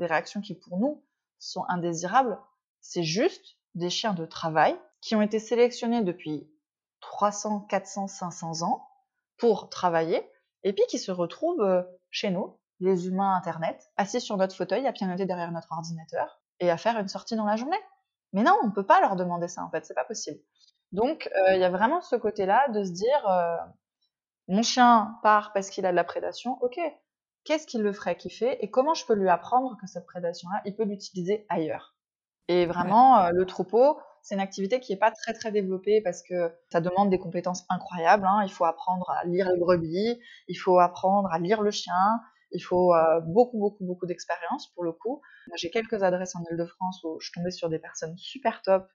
[0.06, 1.04] réactions qui pour nous
[1.38, 2.38] sont indésirables,
[2.80, 6.48] c'est juste des chiens de travail qui ont été sélectionnés depuis
[7.00, 8.86] 300, 400, 500 ans
[9.38, 10.22] pour travailler
[10.62, 14.86] et puis qui se retrouvent euh, chez nous les humains Internet, assis sur notre fauteuil,
[14.86, 17.80] à pianoter derrière notre ordinateur et à faire une sortie dans la journée.
[18.32, 20.40] Mais non, on ne peut pas leur demander ça en fait, c'est pas possible.
[20.92, 23.56] Donc euh, il y a vraiment ce côté-là de se dire euh,
[24.48, 26.78] mon chien part parce qu'il a de la prédation, ok,
[27.44, 30.74] qu'est-ce qui le ferait kiffer et comment je peux lui apprendre que cette prédation-là, il
[30.74, 31.94] peut l'utiliser ailleurs?
[32.48, 36.22] Et vraiment, euh, le troupeau, c'est une activité qui n'est pas très très développée parce
[36.22, 38.26] que ça demande des compétences incroyables.
[38.26, 38.42] Hein.
[38.44, 42.20] Il faut apprendre à lire les brebis, il faut apprendre à lire le chien,
[42.54, 45.20] il faut euh, beaucoup, beaucoup, beaucoup d'expérience pour le coup.
[45.56, 48.86] J'ai quelques adresses en Ile-de-France où je tombais sur des personnes super top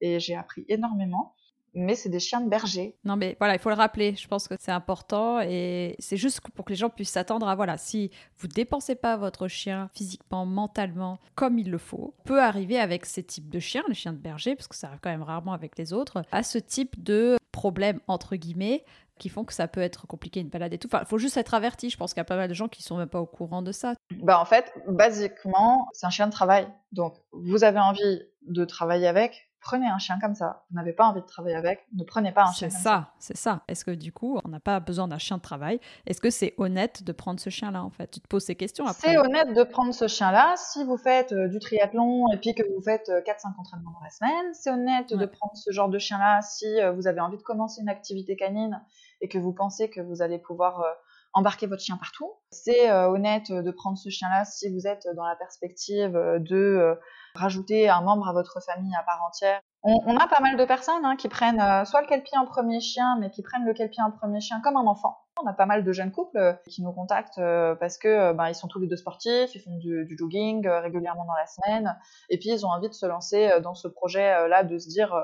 [0.00, 1.34] et j'ai appris énormément.
[1.78, 2.96] Mais c'est des chiens de berger.
[3.04, 4.14] Non, mais voilà, il faut le rappeler.
[4.14, 7.54] Je pense que c'est important et c'est juste pour que les gens puissent s'attendre à
[7.54, 12.78] voilà, si vous dépensez pas votre chien physiquement, mentalement, comme il le faut, peut arriver
[12.78, 15.22] avec ces types de chiens, les chiens de berger, parce que ça arrive quand même
[15.22, 18.84] rarement avec les autres, à ce type de problème entre guillemets
[19.18, 20.88] qui font que ça peut être compliqué une balade et tout.
[20.88, 21.90] Enfin, il faut juste être averti.
[21.90, 23.62] Je pense qu'il y a pas mal de gens qui sont même pas au courant
[23.62, 23.94] de ça.
[24.22, 26.68] Bah en fait, basiquement, c'est un chien de travail.
[26.92, 30.64] Donc, vous avez envie de travailler avec, prenez un chien comme ça.
[30.70, 32.78] Vous n'avez pas envie de travailler avec, ne prenez pas un chien comme ça.
[32.78, 33.62] C'est ça, c'est ça.
[33.68, 35.80] Est-ce que du coup, on n'a pas besoin d'un chien de travail?
[36.06, 38.08] Est-ce que c'est honnête de prendre ce chien-là en fait?
[38.10, 39.10] Tu te poses ces questions après.
[39.10, 42.62] C'est honnête de prendre ce chien-là si vous faites euh, du triathlon et puis que
[42.74, 44.54] vous faites 4-5 euh, entraînements dans la semaine.
[44.54, 47.80] C'est honnête de prendre ce genre de chien-là si euh, vous avez envie de commencer
[47.80, 48.80] une activité canine
[49.20, 50.84] et que vous pensez que vous allez pouvoir
[51.32, 52.32] embarquer votre chien partout.
[52.50, 56.98] C'est honnête de prendre ce chien-là si vous êtes dans la perspective de
[57.34, 59.60] rajouter un membre à votre famille à part entière.
[59.88, 62.80] On, a pas mal de personnes hein, qui prennent euh, soit le kelpie en premier
[62.80, 65.16] chien, mais qui prennent le kelpie en premier chien comme un enfant.
[65.40, 68.48] On a pas mal de jeunes couples euh, qui nous contactent euh, parce que ben,
[68.48, 71.96] ils sont tous les deux sportifs, ils font du jogging régulièrement dans la semaine,
[72.30, 75.14] et puis ils ont envie de se lancer dans ce projet-là, de se dire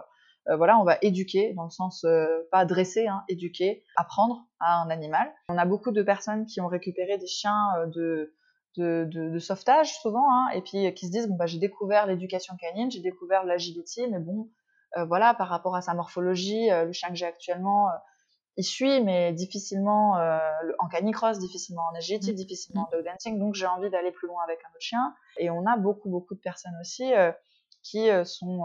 [0.46, 2.04] voilà, on va éduquer, dans le sens
[2.50, 5.32] pas dresser, hein, éduquer, apprendre à un animal.
[5.48, 8.32] On a beaucoup de personnes qui ont récupéré des chiens de
[8.76, 12.06] de, de, sauvetage souvent, hein, et puis euh, qui se disent bon bah j'ai découvert
[12.06, 14.48] l'éducation canine, j'ai découvert l'agility, mais bon
[14.96, 17.88] euh, voilà par rapport à sa morphologie, euh, le chien que j'ai actuellement,
[18.56, 20.14] il suit mais difficilement
[20.78, 22.34] en canicross, difficilement en agility, mmh.
[22.34, 25.14] difficilement en dog dancing, donc j'ai envie d'aller plus loin avec un autre chien.
[25.38, 27.12] Et on a beaucoup beaucoup de personnes aussi
[27.82, 28.62] qui sont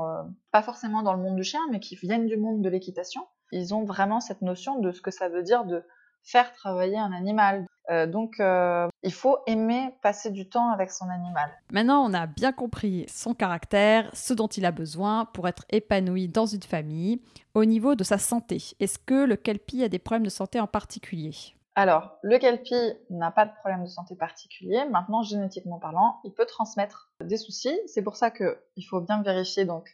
[0.51, 3.27] pas forcément dans le monde du chien, mais qui viennent du monde de l'équitation.
[3.51, 5.83] Ils ont vraiment cette notion de ce que ça veut dire de
[6.27, 7.65] faire travailler un animal.
[7.89, 11.49] Euh, donc, euh, il faut aimer passer du temps avec son animal.
[11.71, 16.27] Maintenant, on a bien compris son caractère, ce dont il a besoin pour être épanoui
[16.27, 17.21] dans une famille.
[17.53, 20.67] Au niveau de sa santé, est-ce que le kelpie a des problèmes de santé en
[20.67, 21.31] particulier?
[21.77, 24.83] Alors, le kelpie n'a pas de problème de santé particulier.
[24.89, 27.79] Maintenant, génétiquement parlant, il peut transmettre des soucis.
[27.85, 29.87] C'est pour ça qu'il faut bien vérifier donc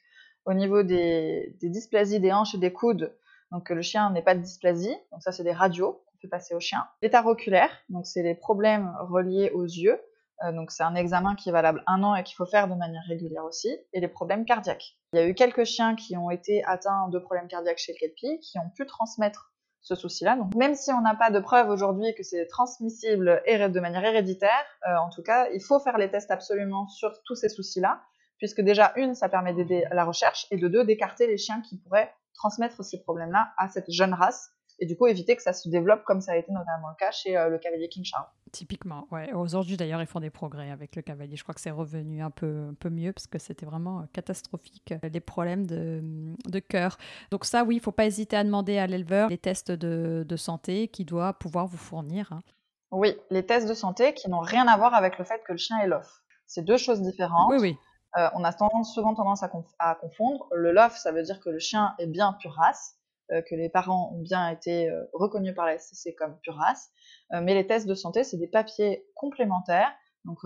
[0.46, 3.16] au niveau des, dysplasies des hanches et des coudes,
[3.52, 4.96] donc que le chien n'ait pas de dysplasie.
[5.12, 6.86] Donc ça, c'est des radios passer au chien.
[7.02, 10.00] L'état oculaire, donc c'est les problèmes reliés aux yeux.
[10.44, 12.76] Euh, donc c'est un examen qui est valable un an et qu'il faut faire de
[12.76, 13.76] manière régulière aussi.
[13.94, 14.98] Et les problèmes cardiaques.
[15.14, 18.00] Il y a eu quelques chiens qui ont été atteints de problèmes cardiaques chez le
[18.00, 19.53] kelpie, qui ont pu transmettre
[19.84, 20.36] ce souci-là.
[20.38, 24.66] Donc même si on n'a pas de preuve aujourd'hui que c'est transmissible de manière héréditaire,
[24.88, 28.02] euh, en tout cas, il faut faire les tests absolument sur tous ces soucis-là,
[28.38, 31.78] puisque déjà une, ça permet d'aider la recherche, et de deux, d'écarter les chiens qui
[31.78, 35.70] pourraient transmettre ces problèmes-là à cette jeune race et du coup éviter que ça se
[35.70, 38.28] développe comme ça a été notamment le cas chez le cavalier King Charles.
[38.52, 39.32] Typiquement, ouais.
[39.34, 41.36] Aujourd'hui d'ailleurs ils font des progrès avec le cavalier.
[41.36, 44.94] Je crois que c'est revenu un peu, un peu mieux parce que c'était vraiment catastrophique
[45.04, 46.02] les problèmes de,
[46.46, 46.98] de cœur.
[47.32, 50.36] Donc ça oui, il faut pas hésiter à demander à l'éleveur les tests de, de
[50.36, 52.32] santé qu'il doit pouvoir vous fournir.
[52.32, 52.42] Hein.
[52.92, 55.58] Oui, les tests de santé qui n'ont rien à voir avec le fait que le
[55.58, 56.22] chien est l'off.
[56.46, 57.52] C'est deux choses différentes.
[57.52, 57.78] Oui, oui.
[58.18, 60.48] Euh, on a tendance, souvent tendance à, confondre.
[60.52, 63.70] Le LOF, ça veut dire que le chien est bien pure race, euh, que les
[63.70, 66.92] parents ont bien été euh, reconnus par la SCC comme pure race.
[67.32, 69.92] mais les tests de santé, c'est des papiers complémentaires.
[70.26, 70.40] Donc,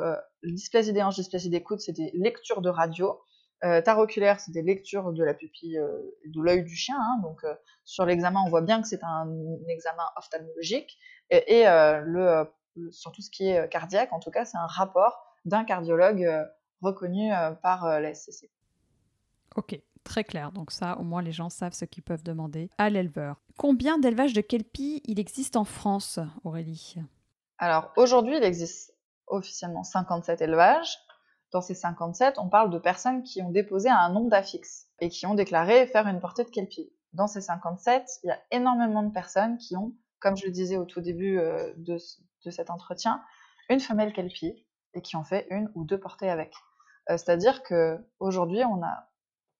[0.43, 3.19] dysplasie des hanches, dysplasie des coudes, c'est des lectures de radio.
[3.61, 6.97] taroculaire, c'est des lectures de la pupille de l'œil du chien.
[6.99, 7.19] Hein.
[7.21, 7.41] donc,
[7.85, 9.29] sur l'examen, on voit bien que c'est un,
[9.67, 10.97] examen ophtalmologique.
[11.29, 12.45] Et, le,
[12.89, 16.27] sur tout ce qui est cardiaque, en tout cas, c'est un rapport d'un cardiologue
[16.81, 18.49] reconnu euh, par euh, la SCC.
[19.55, 20.51] Ok, très clair.
[20.51, 23.41] Donc ça, au moins, les gens savent ce qu'ils peuvent demander à l'éleveur.
[23.57, 26.95] Combien d'élevages de kelpie il existe en France, Aurélie?
[27.59, 28.93] Alors aujourd'hui, il existe
[29.27, 30.97] officiellement 57 élevages.
[31.51, 35.25] Dans ces 57, on parle de personnes qui ont déposé un nombre d'affixes et qui
[35.25, 36.91] ont déclaré faire une portée de kelpie.
[37.13, 40.77] Dans ces 57, il y a énormément de personnes qui ont, comme je le disais
[40.77, 41.97] au tout début euh, de,
[42.49, 43.21] cet entretien,
[43.69, 46.53] une femelle kelpie et qui ont fait une ou deux portées avec.
[47.09, 49.09] Euh, c'est-à-dire qu'aujourd'hui, on a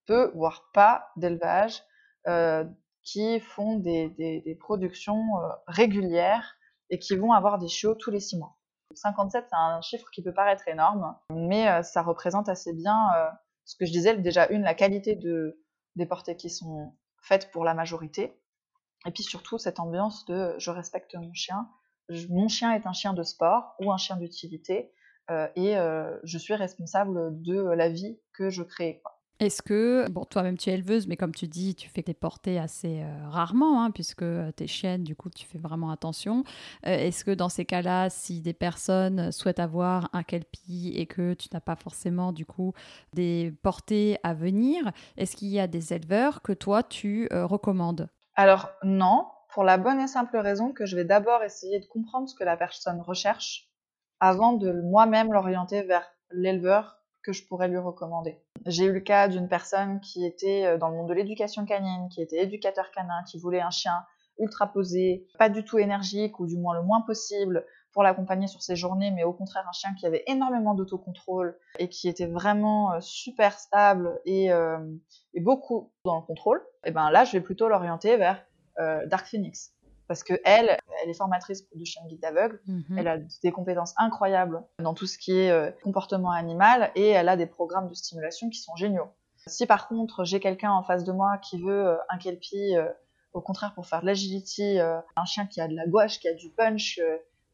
[0.08, 1.84] peu, voire pas d'élevage
[2.26, 2.64] euh,
[3.02, 6.56] qui font des, productions euh, régulières
[6.90, 8.56] et qui vont avoir des chiots tous les six mois.
[8.94, 12.96] 57, c'est un chiffre qui peut paraître énorme, mais ça représente assez bien
[13.66, 15.62] ce que je disais, déjà une, la qualité de,
[15.94, 18.40] des portées qui sont faites pour la majorité,
[19.06, 21.68] et puis surtout cette ambiance de je respecte mon chien,
[22.30, 24.90] mon chien est un chien de sport ou un chien d'utilité,
[25.30, 29.02] euh, et euh, je suis responsable de la vie que je crée.
[29.40, 32.58] Est-ce que, bon, toi-même tu es éleveuse, mais comme tu dis, tu fais tes portées
[32.58, 34.24] assez euh, rarement, hein, puisque
[34.56, 36.42] tes chiennes, du coup, tu fais vraiment attention.
[36.82, 41.48] Est-ce que dans ces cas-là, si des personnes souhaitent avoir un kelpie et que tu
[41.52, 42.72] n'as pas forcément, du coup,
[43.14, 48.08] des portées à venir, est-ce qu'il y a des éleveurs que toi, tu recommandes?
[48.34, 52.28] Alors, non, pour la bonne et simple raison que je vais d'abord essayer de comprendre
[52.28, 53.68] ce que la personne recherche
[54.20, 58.40] avant de moi-même l'orienter vers l'éleveur que je pourrais lui recommander.
[58.66, 62.08] J'ai eu le cas d'une personne qui était euh, dans le monde de l'éducation canine,
[62.10, 64.04] qui était éducateur canin, qui voulait un chien
[64.38, 68.62] ultra posé, pas du tout énergique ou du moins le moins possible pour l'accompagner sur
[68.62, 72.92] ses journées, mais au contraire un chien qui avait énormément d'autocontrôle et qui était vraiment
[72.92, 74.78] euh, super stable et, euh,
[75.34, 76.62] et, beaucoup dans le contrôle.
[76.84, 78.44] Et ben là, je vais plutôt l'orienter vers
[79.08, 79.72] Dark Phoenix
[80.08, 82.60] parce que elle, elle est formatrice de chien guide aveugle.
[82.66, 82.98] Mhm.
[82.98, 87.28] Elle a des compétences incroyables dans tout ce qui est euh, comportement animal et elle
[87.28, 89.12] a des programmes de stimulation qui sont géniaux.
[89.46, 92.88] Si par contre j'ai quelqu'un en face de moi qui veut euh, un kelpie, euh,
[93.34, 96.32] au contraire pour faire de l'agility, un chien qui a de la gouache, qui a
[96.32, 96.98] du punch,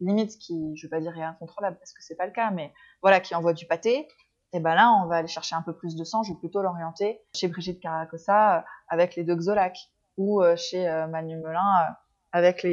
[0.00, 2.72] limite qui, je vais pas dire rien incontrôlable parce que c'est pas le cas, mais
[3.02, 4.08] voilà, qui envoie du pâté,
[4.52, 6.22] et ben là on va aller chercher un peu plus de sang.
[6.22, 11.96] Je vais plutôt l'orienter chez Brigitte Caracossa avec les deux Xolac ou chez Manu Melin
[12.34, 12.66] avec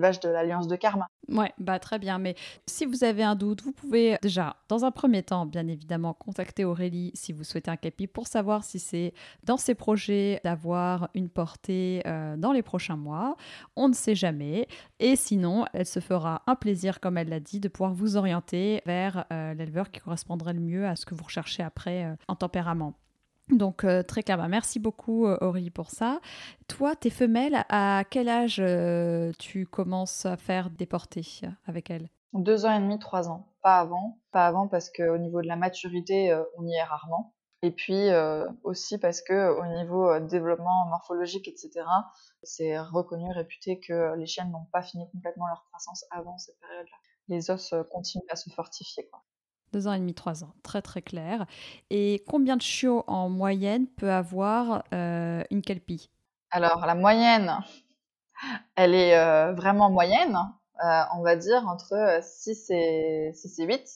[0.00, 1.06] vaches de l'Alliance de Karma.
[1.28, 2.18] Ouais, bah très bien.
[2.18, 2.34] Mais
[2.66, 6.64] si vous avez un doute, vous pouvez déjà, dans un premier temps, bien évidemment, contacter
[6.64, 9.12] Aurélie si vous souhaitez un capi pour savoir si c'est
[9.44, 13.36] dans ses projets d'avoir une portée euh, dans les prochains mois.
[13.76, 14.66] On ne sait jamais.
[14.98, 18.80] Et sinon, elle se fera un plaisir, comme elle l'a dit, de pouvoir vous orienter
[18.86, 22.36] vers euh, l'éleveur qui correspondrait le mieux à ce que vous recherchez après euh, en
[22.36, 22.94] tempérament.
[23.52, 26.20] Donc euh, très clair, bah, merci beaucoup euh, Aurélie pour ça.
[26.68, 31.26] Toi, tes femelles, à quel âge euh, tu commences à faire des portées
[31.66, 33.46] avec elles Deux ans et demi, trois ans.
[33.62, 34.18] Pas avant.
[34.32, 37.34] Pas avant parce qu'au niveau de la maturité, on y est rarement.
[37.64, 38.08] Et puis
[38.64, 41.84] aussi parce que au niveau développement morphologique, etc.,
[42.42, 46.96] c'est reconnu, réputé que les chiennes n'ont pas fini complètement leur croissance avant cette période-là.
[47.28, 49.06] Les os continuent à se fortifier.
[49.06, 49.22] Quoi.
[49.72, 51.46] Deux ans et demi, trois ans, très très clair.
[51.88, 56.10] Et combien de chiots en moyenne peut avoir euh, une kelpie
[56.50, 57.58] Alors la moyenne,
[58.76, 60.36] elle est euh, vraiment moyenne,
[60.84, 63.88] euh, on va dire entre 6 et, 6 et 8.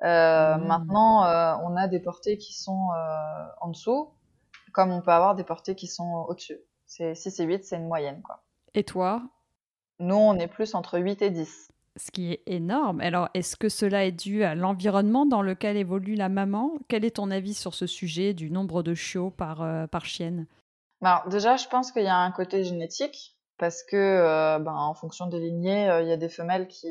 [0.00, 0.66] Mmh.
[0.66, 1.24] Maintenant,
[1.64, 2.90] on a des portées qui sont
[3.60, 4.12] en dessous,
[4.72, 6.58] comme on peut avoir des portées qui sont au-dessus.
[6.86, 8.22] C'est 6 et 8, c'est une moyenne.
[8.22, 8.44] Quoi.
[8.74, 9.22] Et toi?
[9.98, 13.00] Nous, on est plus entre 8 et 10 ce qui est énorme.
[13.00, 16.72] Alors, est-ce que cela est dû à l'environnement dans lequel évolue la maman?
[16.88, 20.46] Quel est ton avis sur ce sujet du nombre de chiots par, euh, par chienne?
[21.02, 23.34] Alors, déjà, je pense qu'il y a un côté génétique.
[23.58, 26.88] Parce que, euh, ben, en fonction des lignées, euh, il y a des femelles qui,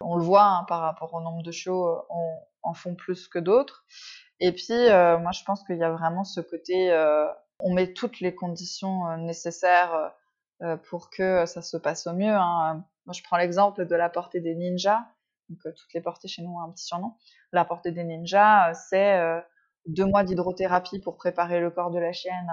[0.00, 2.06] on le voit hein, par rapport au nombre de chiots,
[2.62, 3.84] en font plus que d'autres.
[4.38, 6.92] Et puis, moi, je pense qu'il y a vraiment ce côté,
[7.58, 10.12] on met toutes les conditions nécessaires
[10.88, 12.32] pour que ça se passe au mieux.
[12.32, 12.84] Hein.
[13.06, 15.04] Moi, je prends l'exemple de la portée des ninjas.
[15.48, 17.14] Donc, toutes les portées chez nous ont un petit surnom.
[17.52, 19.20] La portée des ninjas, c'est
[19.86, 22.50] deux mois d'hydrothérapie pour préparer le corps de la chienne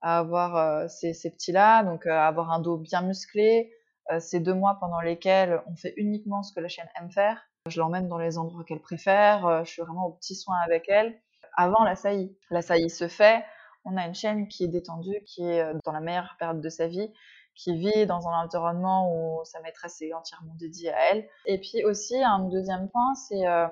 [0.00, 3.72] à, avoir ces, ces petits-là, donc avoir un dos bien musclé.
[4.18, 7.42] c'est deux mois pendant lesquels on fait uniquement ce que la chienne aime faire.
[7.68, 9.64] Je l'emmène dans les endroits qu'elle préfère.
[9.64, 11.18] je suis vraiment au petit soin avec elle.
[11.56, 13.44] Avant la saillie, la saillie se fait.
[13.84, 16.88] On a une chienne qui est détendue, qui est dans la meilleure période de sa
[16.88, 17.12] vie,
[17.54, 21.28] qui vit dans un environnement où sa maîtresse est entièrement dédiée à elle.
[21.46, 23.66] Et puis aussi, un deuxième point, c'est euh,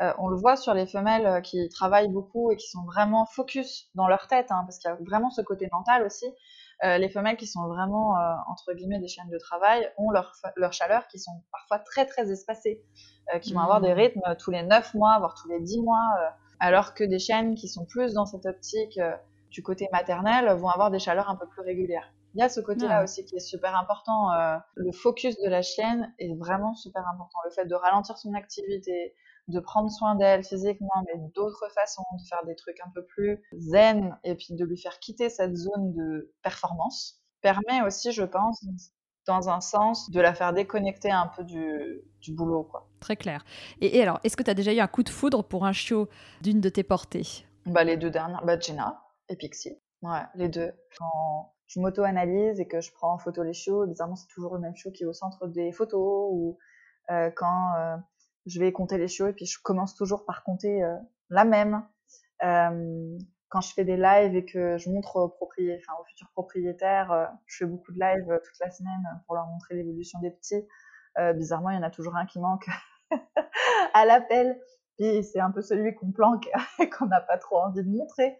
[0.00, 3.26] euh, on le voit sur les femelles euh, qui travaillent beaucoup et qui sont vraiment
[3.26, 6.26] focus dans leur tête, hein, parce qu'il y a vraiment ce côté mental aussi.
[6.82, 8.14] les femelles qui sont vraiment,
[8.48, 12.30] entre guillemets, des chaînes de travail ont leur, leur chaleur qui sont parfois très très
[12.32, 12.82] espacées,
[13.42, 13.98] qui vont avoir des mmh.
[13.98, 16.08] rythmes tous les 9 mois, voire tous les 10 mois,
[16.58, 18.98] alors que des chaînes qui sont plus dans cette optique
[19.50, 22.10] du côté maternel vont avoir des chaleurs un peu plus régulières.
[22.34, 24.32] Il y a ce côté-là ah aussi qui est super important.
[24.32, 27.38] Euh, le focus de la chienne est vraiment super important.
[27.44, 29.14] Le fait de ralentir son activité,
[29.48, 33.42] de prendre soin d'elle physiquement, mais d'autres façons, de faire des trucs un peu plus
[33.58, 38.64] zen, et puis de lui faire quitter cette zone de performance, permet aussi, je pense,
[39.26, 42.64] dans un sens, de la faire déconnecter un peu du, du boulot.
[42.64, 42.88] Quoi.
[43.00, 43.44] Très clair.
[43.80, 46.08] Et, alors, est-ce que tu as déjà eu un coup de foudre pour un chiot
[46.40, 47.44] d'une de tes portées?
[47.66, 49.76] Bah, Les deux dernières, bah, Jenna et Pixie.
[50.02, 50.72] Ouais, les deux.
[50.98, 54.60] Quand je m'auto-analyse et que je prends en photo les chiots, bizarrement, c'est toujours le
[54.60, 56.28] même chiot qui est au centre des photos.
[56.32, 56.58] Ou
[57.10, 57.96] euh, quand euh,
[58.46, 60.96] je vais compter les chiots et puis je commence toujours par compter euh,
[61.28, 61.86] la même.
[62.40, 67.30] quand je fais des lives et que je montre aux, propriétaires, enfin, aux futurs propriétaires,
[67.46, 70.66] je fais beaucoup de lives toute la semaine pour leur montrer l'évolution des petits.
[71.36, 72.66] bizarrement, il y en a toujours un qui manque
[73.94, 74.60] à l'appel.
[74.98, 76.48] Puis c'est un peu celui qu'on planque
[76.80, 78.36] et qu'on n'a pas trop envie de montrer.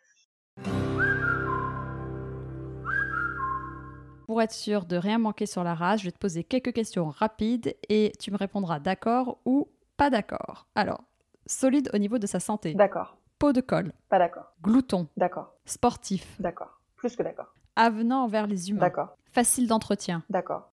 [4.30, 7.08] Pour être sûr de rien manquer sur la race, je vais te poser quelques questions
[7.08, 9.66] rapides et tu me répondras d'accord ou
[9.96, 10.68] pas d'accord.
[10.76, 11.02] Alors,
[11.46, 12.74] solide au niveau de sa santé.
[12.74, 13.16] D'accord.
[13.40, 13.92] Peau de colle.
[14.08, 14.52] Pas d'accord.
[14.62, 15.08] Glouton.
[15.16, 15.52] D'accord.
[15.64, 16.36] Sportif.
[16.38, 16.80] D'accord.
[16.94, 17.52] Plus que d'accord.
[17.74, 18.82] Avenant envers les humains.
[18.82, 19.16] D'accord.
[19.32, 20.22] Facile d'entretien.
[20.30, 20.70] D'accord.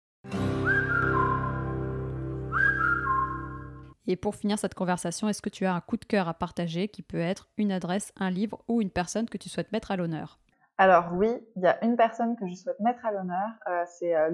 [4.07, 6.87] Et pour finir cette conversation, est-ce que tu as un coup de cœur à partager
[6.87, 9.97] qui peut être une adresse, un livre ou une personne que tu souhaites mettre à
[9.97, 10.39] l'honneur?
[10.81, 14.15] Alors oui, il y a une personne que je souhaite mettre à l'honneur, euh, c'est
[14.15, 14.31] euh.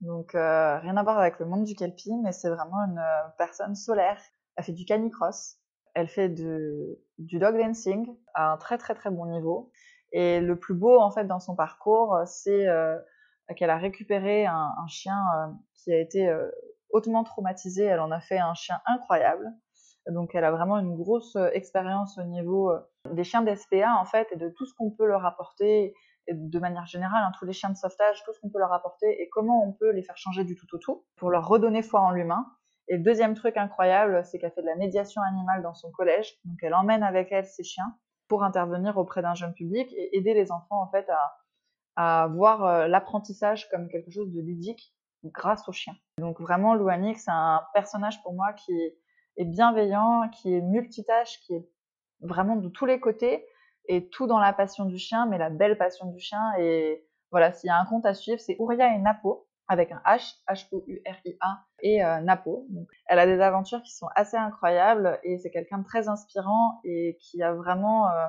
[0.00, 3.00] Donc euh, rien à voir avec le monde du kelpie, mais c'est vraiment une
[3.38, 4.20] personne solaire.
[4.56, 5.58] Elle fait du canicross,
[5.94, 8.04] elle fait du dog dancing
[8.34, 9.70] à un très très très bon niveau.
[10.10, 12.66] Et le plus beau en fait dans son parcours, c'est
[13.54, 15.22] qu'elle a récupéré un, un chien
[15.74, 16.36] qui a été
[16.88, 17.84] hautement traumatisé.
[17.84, 19.46] Elle en a fait un chien incroyable.
[20.08, 22.72] Donc elle a vraiment une grosse expérience au niveau
[23.08, 25.94] des chiens d'SPA en fait et de tout ce qu'on peut leur apporter
[26.30, 29.22] de manière générale hein, tous les chiens de sauvetage, tout ce qu'on peut leur apporter
[29.22, 32.00] et comment on peut les faire changer du tout au tout pour leur redonner foi
[32.00, 32.46] en l'humain.
[32.88, 36.38] Et le deuxième truc incroyable, c'est qu'elle fait de la médiation animale dans son collège.
[36.44, 37.96] Donc elle emmène avec elle ses chiens
[38.28, 41.06] pour intervenir auprès d'un jeune public et aider les enfants en fait
[41.96, 44.94] à, voir l'apprentissage comme quelque chose de ludique
[45.24, 45.96] grâce aux chiens.
[46.18, 48.72] Donc vraiment, Louanik, c'est un personnage pour moi qui
[49.36, 51.68] est bienveillant, qui est multitâche, qui est
[52.20, 53.46] vraiment de tous les côtés
[53.86, 56.52] et tout dans la passion du chien, mais la belle passion du chien.
[56.58, 60.02] Et voilà, s'il y a un compte à suivre, c'est Ouria et Napo avec un
[60.04, 62.66] H, H-O-U-R-I-A, et euh, Napo.
[63.06, 67.16] Elle a des aventures qui sont assez incroyables et c'est quelqu'un de très inspirant et
[67.20, 68.26] qui a vraiment euh,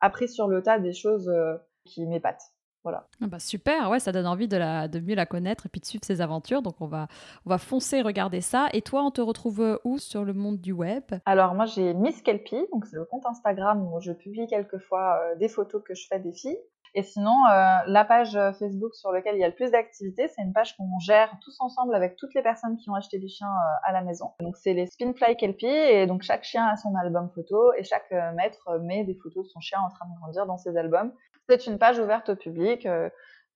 [0.00, 2.55] appris sur le tas des choses euh, qui m'épatent.
[2.86, 3.08] Voilà.
[3.20, 5.80] Ah bah super, ouais, ça donne envie de, la, de mieux la connaître et puis
[5.80, 6.62] de suivre ses aventures.
[6.62, 7.08] Donc on va,
[7.44, 8.68] on va foncer regarder ça.
[8.72, 11.02] Et toi, on te retrouve où sur le monde du web?
[11.24, 15.34] Alors moi j'ai Miss Kelpie, donc c'est le compte Instagram où je publie quelquefois euh,
[15.34, 16.60] des photos que je fais des filles.
[16.98, 20.40] Et sinon, euh, la page Facebook sur laquelle il y a le plus d'activités, c'est
[20.40, 23.50] une page qu'on gère tous ensemble avec toutes les personnes qui ont acheté des chiens
[23.50, 24.32] euh, à la maison.
[24.40, 28.10] Donc c'est les Spinfly Kelpie et donc chaque chien a son album photo et chaque
[28.34, 31.12] maître met des photos de son chien en train de grandir dans ses albums.
[31.48, 33.08] C'est une page ouverte au public euh,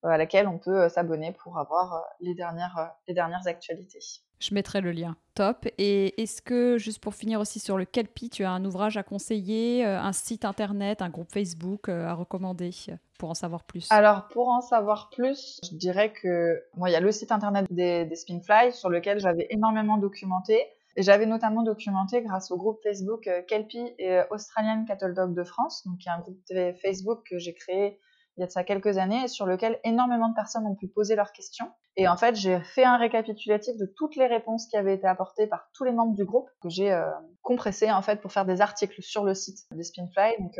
[0.03, 4.01] à laquelle on peut euh, s'abonner pour avoir euh, les dernières, les dernières actualités.
[4.39, 5.17] Je mettrai le lien.
[5.35, 5.67] Top.
[5.77, 9.03] Et est-ce que, juste pour finir aussi sur le Kelpie, tu as un ouvrage à
[9.03, 12.71] conseiller, un site internet, un groupe Facebook à recommander
[13.19, 13.87] pour en savoir plus?
[13.91, 17.67] Alors, pour en savoir plus, je dirais que moi, il y a le site internet
[17.71, 20.59] des, des Spinfly sur lequel j'avais énormément documenté.
[20.97, 25.35] Et j'avais notamment documenté grâce au groupe Facebook euh, Kelpie et euh, Australian Cattle Dog
[25.35, 26.41] de France, donc il y a un groupe
[26.83, 27.99] Facebook que j'ai créé
[28.41, 31.15] il y a de ça quelques années, sur lequel énormément de personnes ont pu poser
[31.15, 31.71] leurs questions.
[31.99, 35.47] Et en fait, j'ai fait un récapitulatif de toutes les réponses qui avaient été apportées
[35.47, 37.05] par tous les membres du groupe, que j'ai euh,
[37.43, 40.37] compressé en fait pour faire des articles sur le site des Spinfly.
[40.39, 40.53] Donc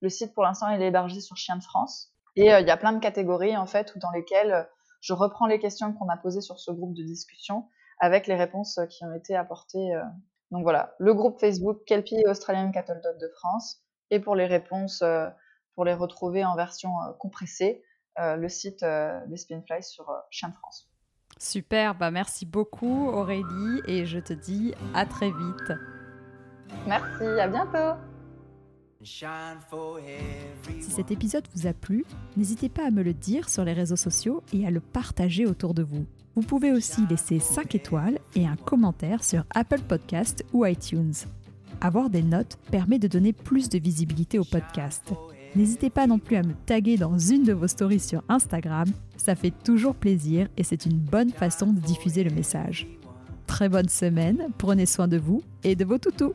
[0.00, 2.12] le site pour l'instant il est hébergé sur Chien de France.
[2.36, 4.68] Et il y a plein de catégories en fait dans lesquelles
[5.00, 7.66] je reprends les questions qu'on a posées sur ce groupe de discussion
[7.98, 9.92] avec les réponses qui ont été apportées.
[10.52, 13.80] Donc voilà, le groupe Facebook Kelpie Australian Cattle Dog de France.
[14.10, 15.02] Et pour les réponses,
[15.74, 17.82] pour les retrouver en version compressée,
[18.16, 18.84] le site
[19.26, 20.88] des Spinfly sur Chien de France.
[21.38, 25.72] Super, bah merci beaucoup Aurélie et je te dis à très vite.
[26.86, 28.00] Merci, à bientôt.
[29.02, 32.06] Si cet épisode vous a plu,
[32.36, 35.74] n'hésitez pas à me le dire sur les réseaux sociaux et à le partager autour
[35.74, 36.06] de vous.
[36.36, 41.12] Vous pouvez aussi laisser 5 étoiles et un commentaire sur Apple Podcast ou iTunes.
[41.80, 45.12] Avoir des notes permet de donner plus de visibilité au podcast.
[45.56, 49.36] N'hésitez pas non plus à me taguer dans une de vos stories sur Instagram, ça
[49.36, 52.88] fait toujours plaisir et c'est une bonne façon de diffuser le message.
[53.46, 56.32] Très bonne semaine, prenez soin de vous et de vos toutous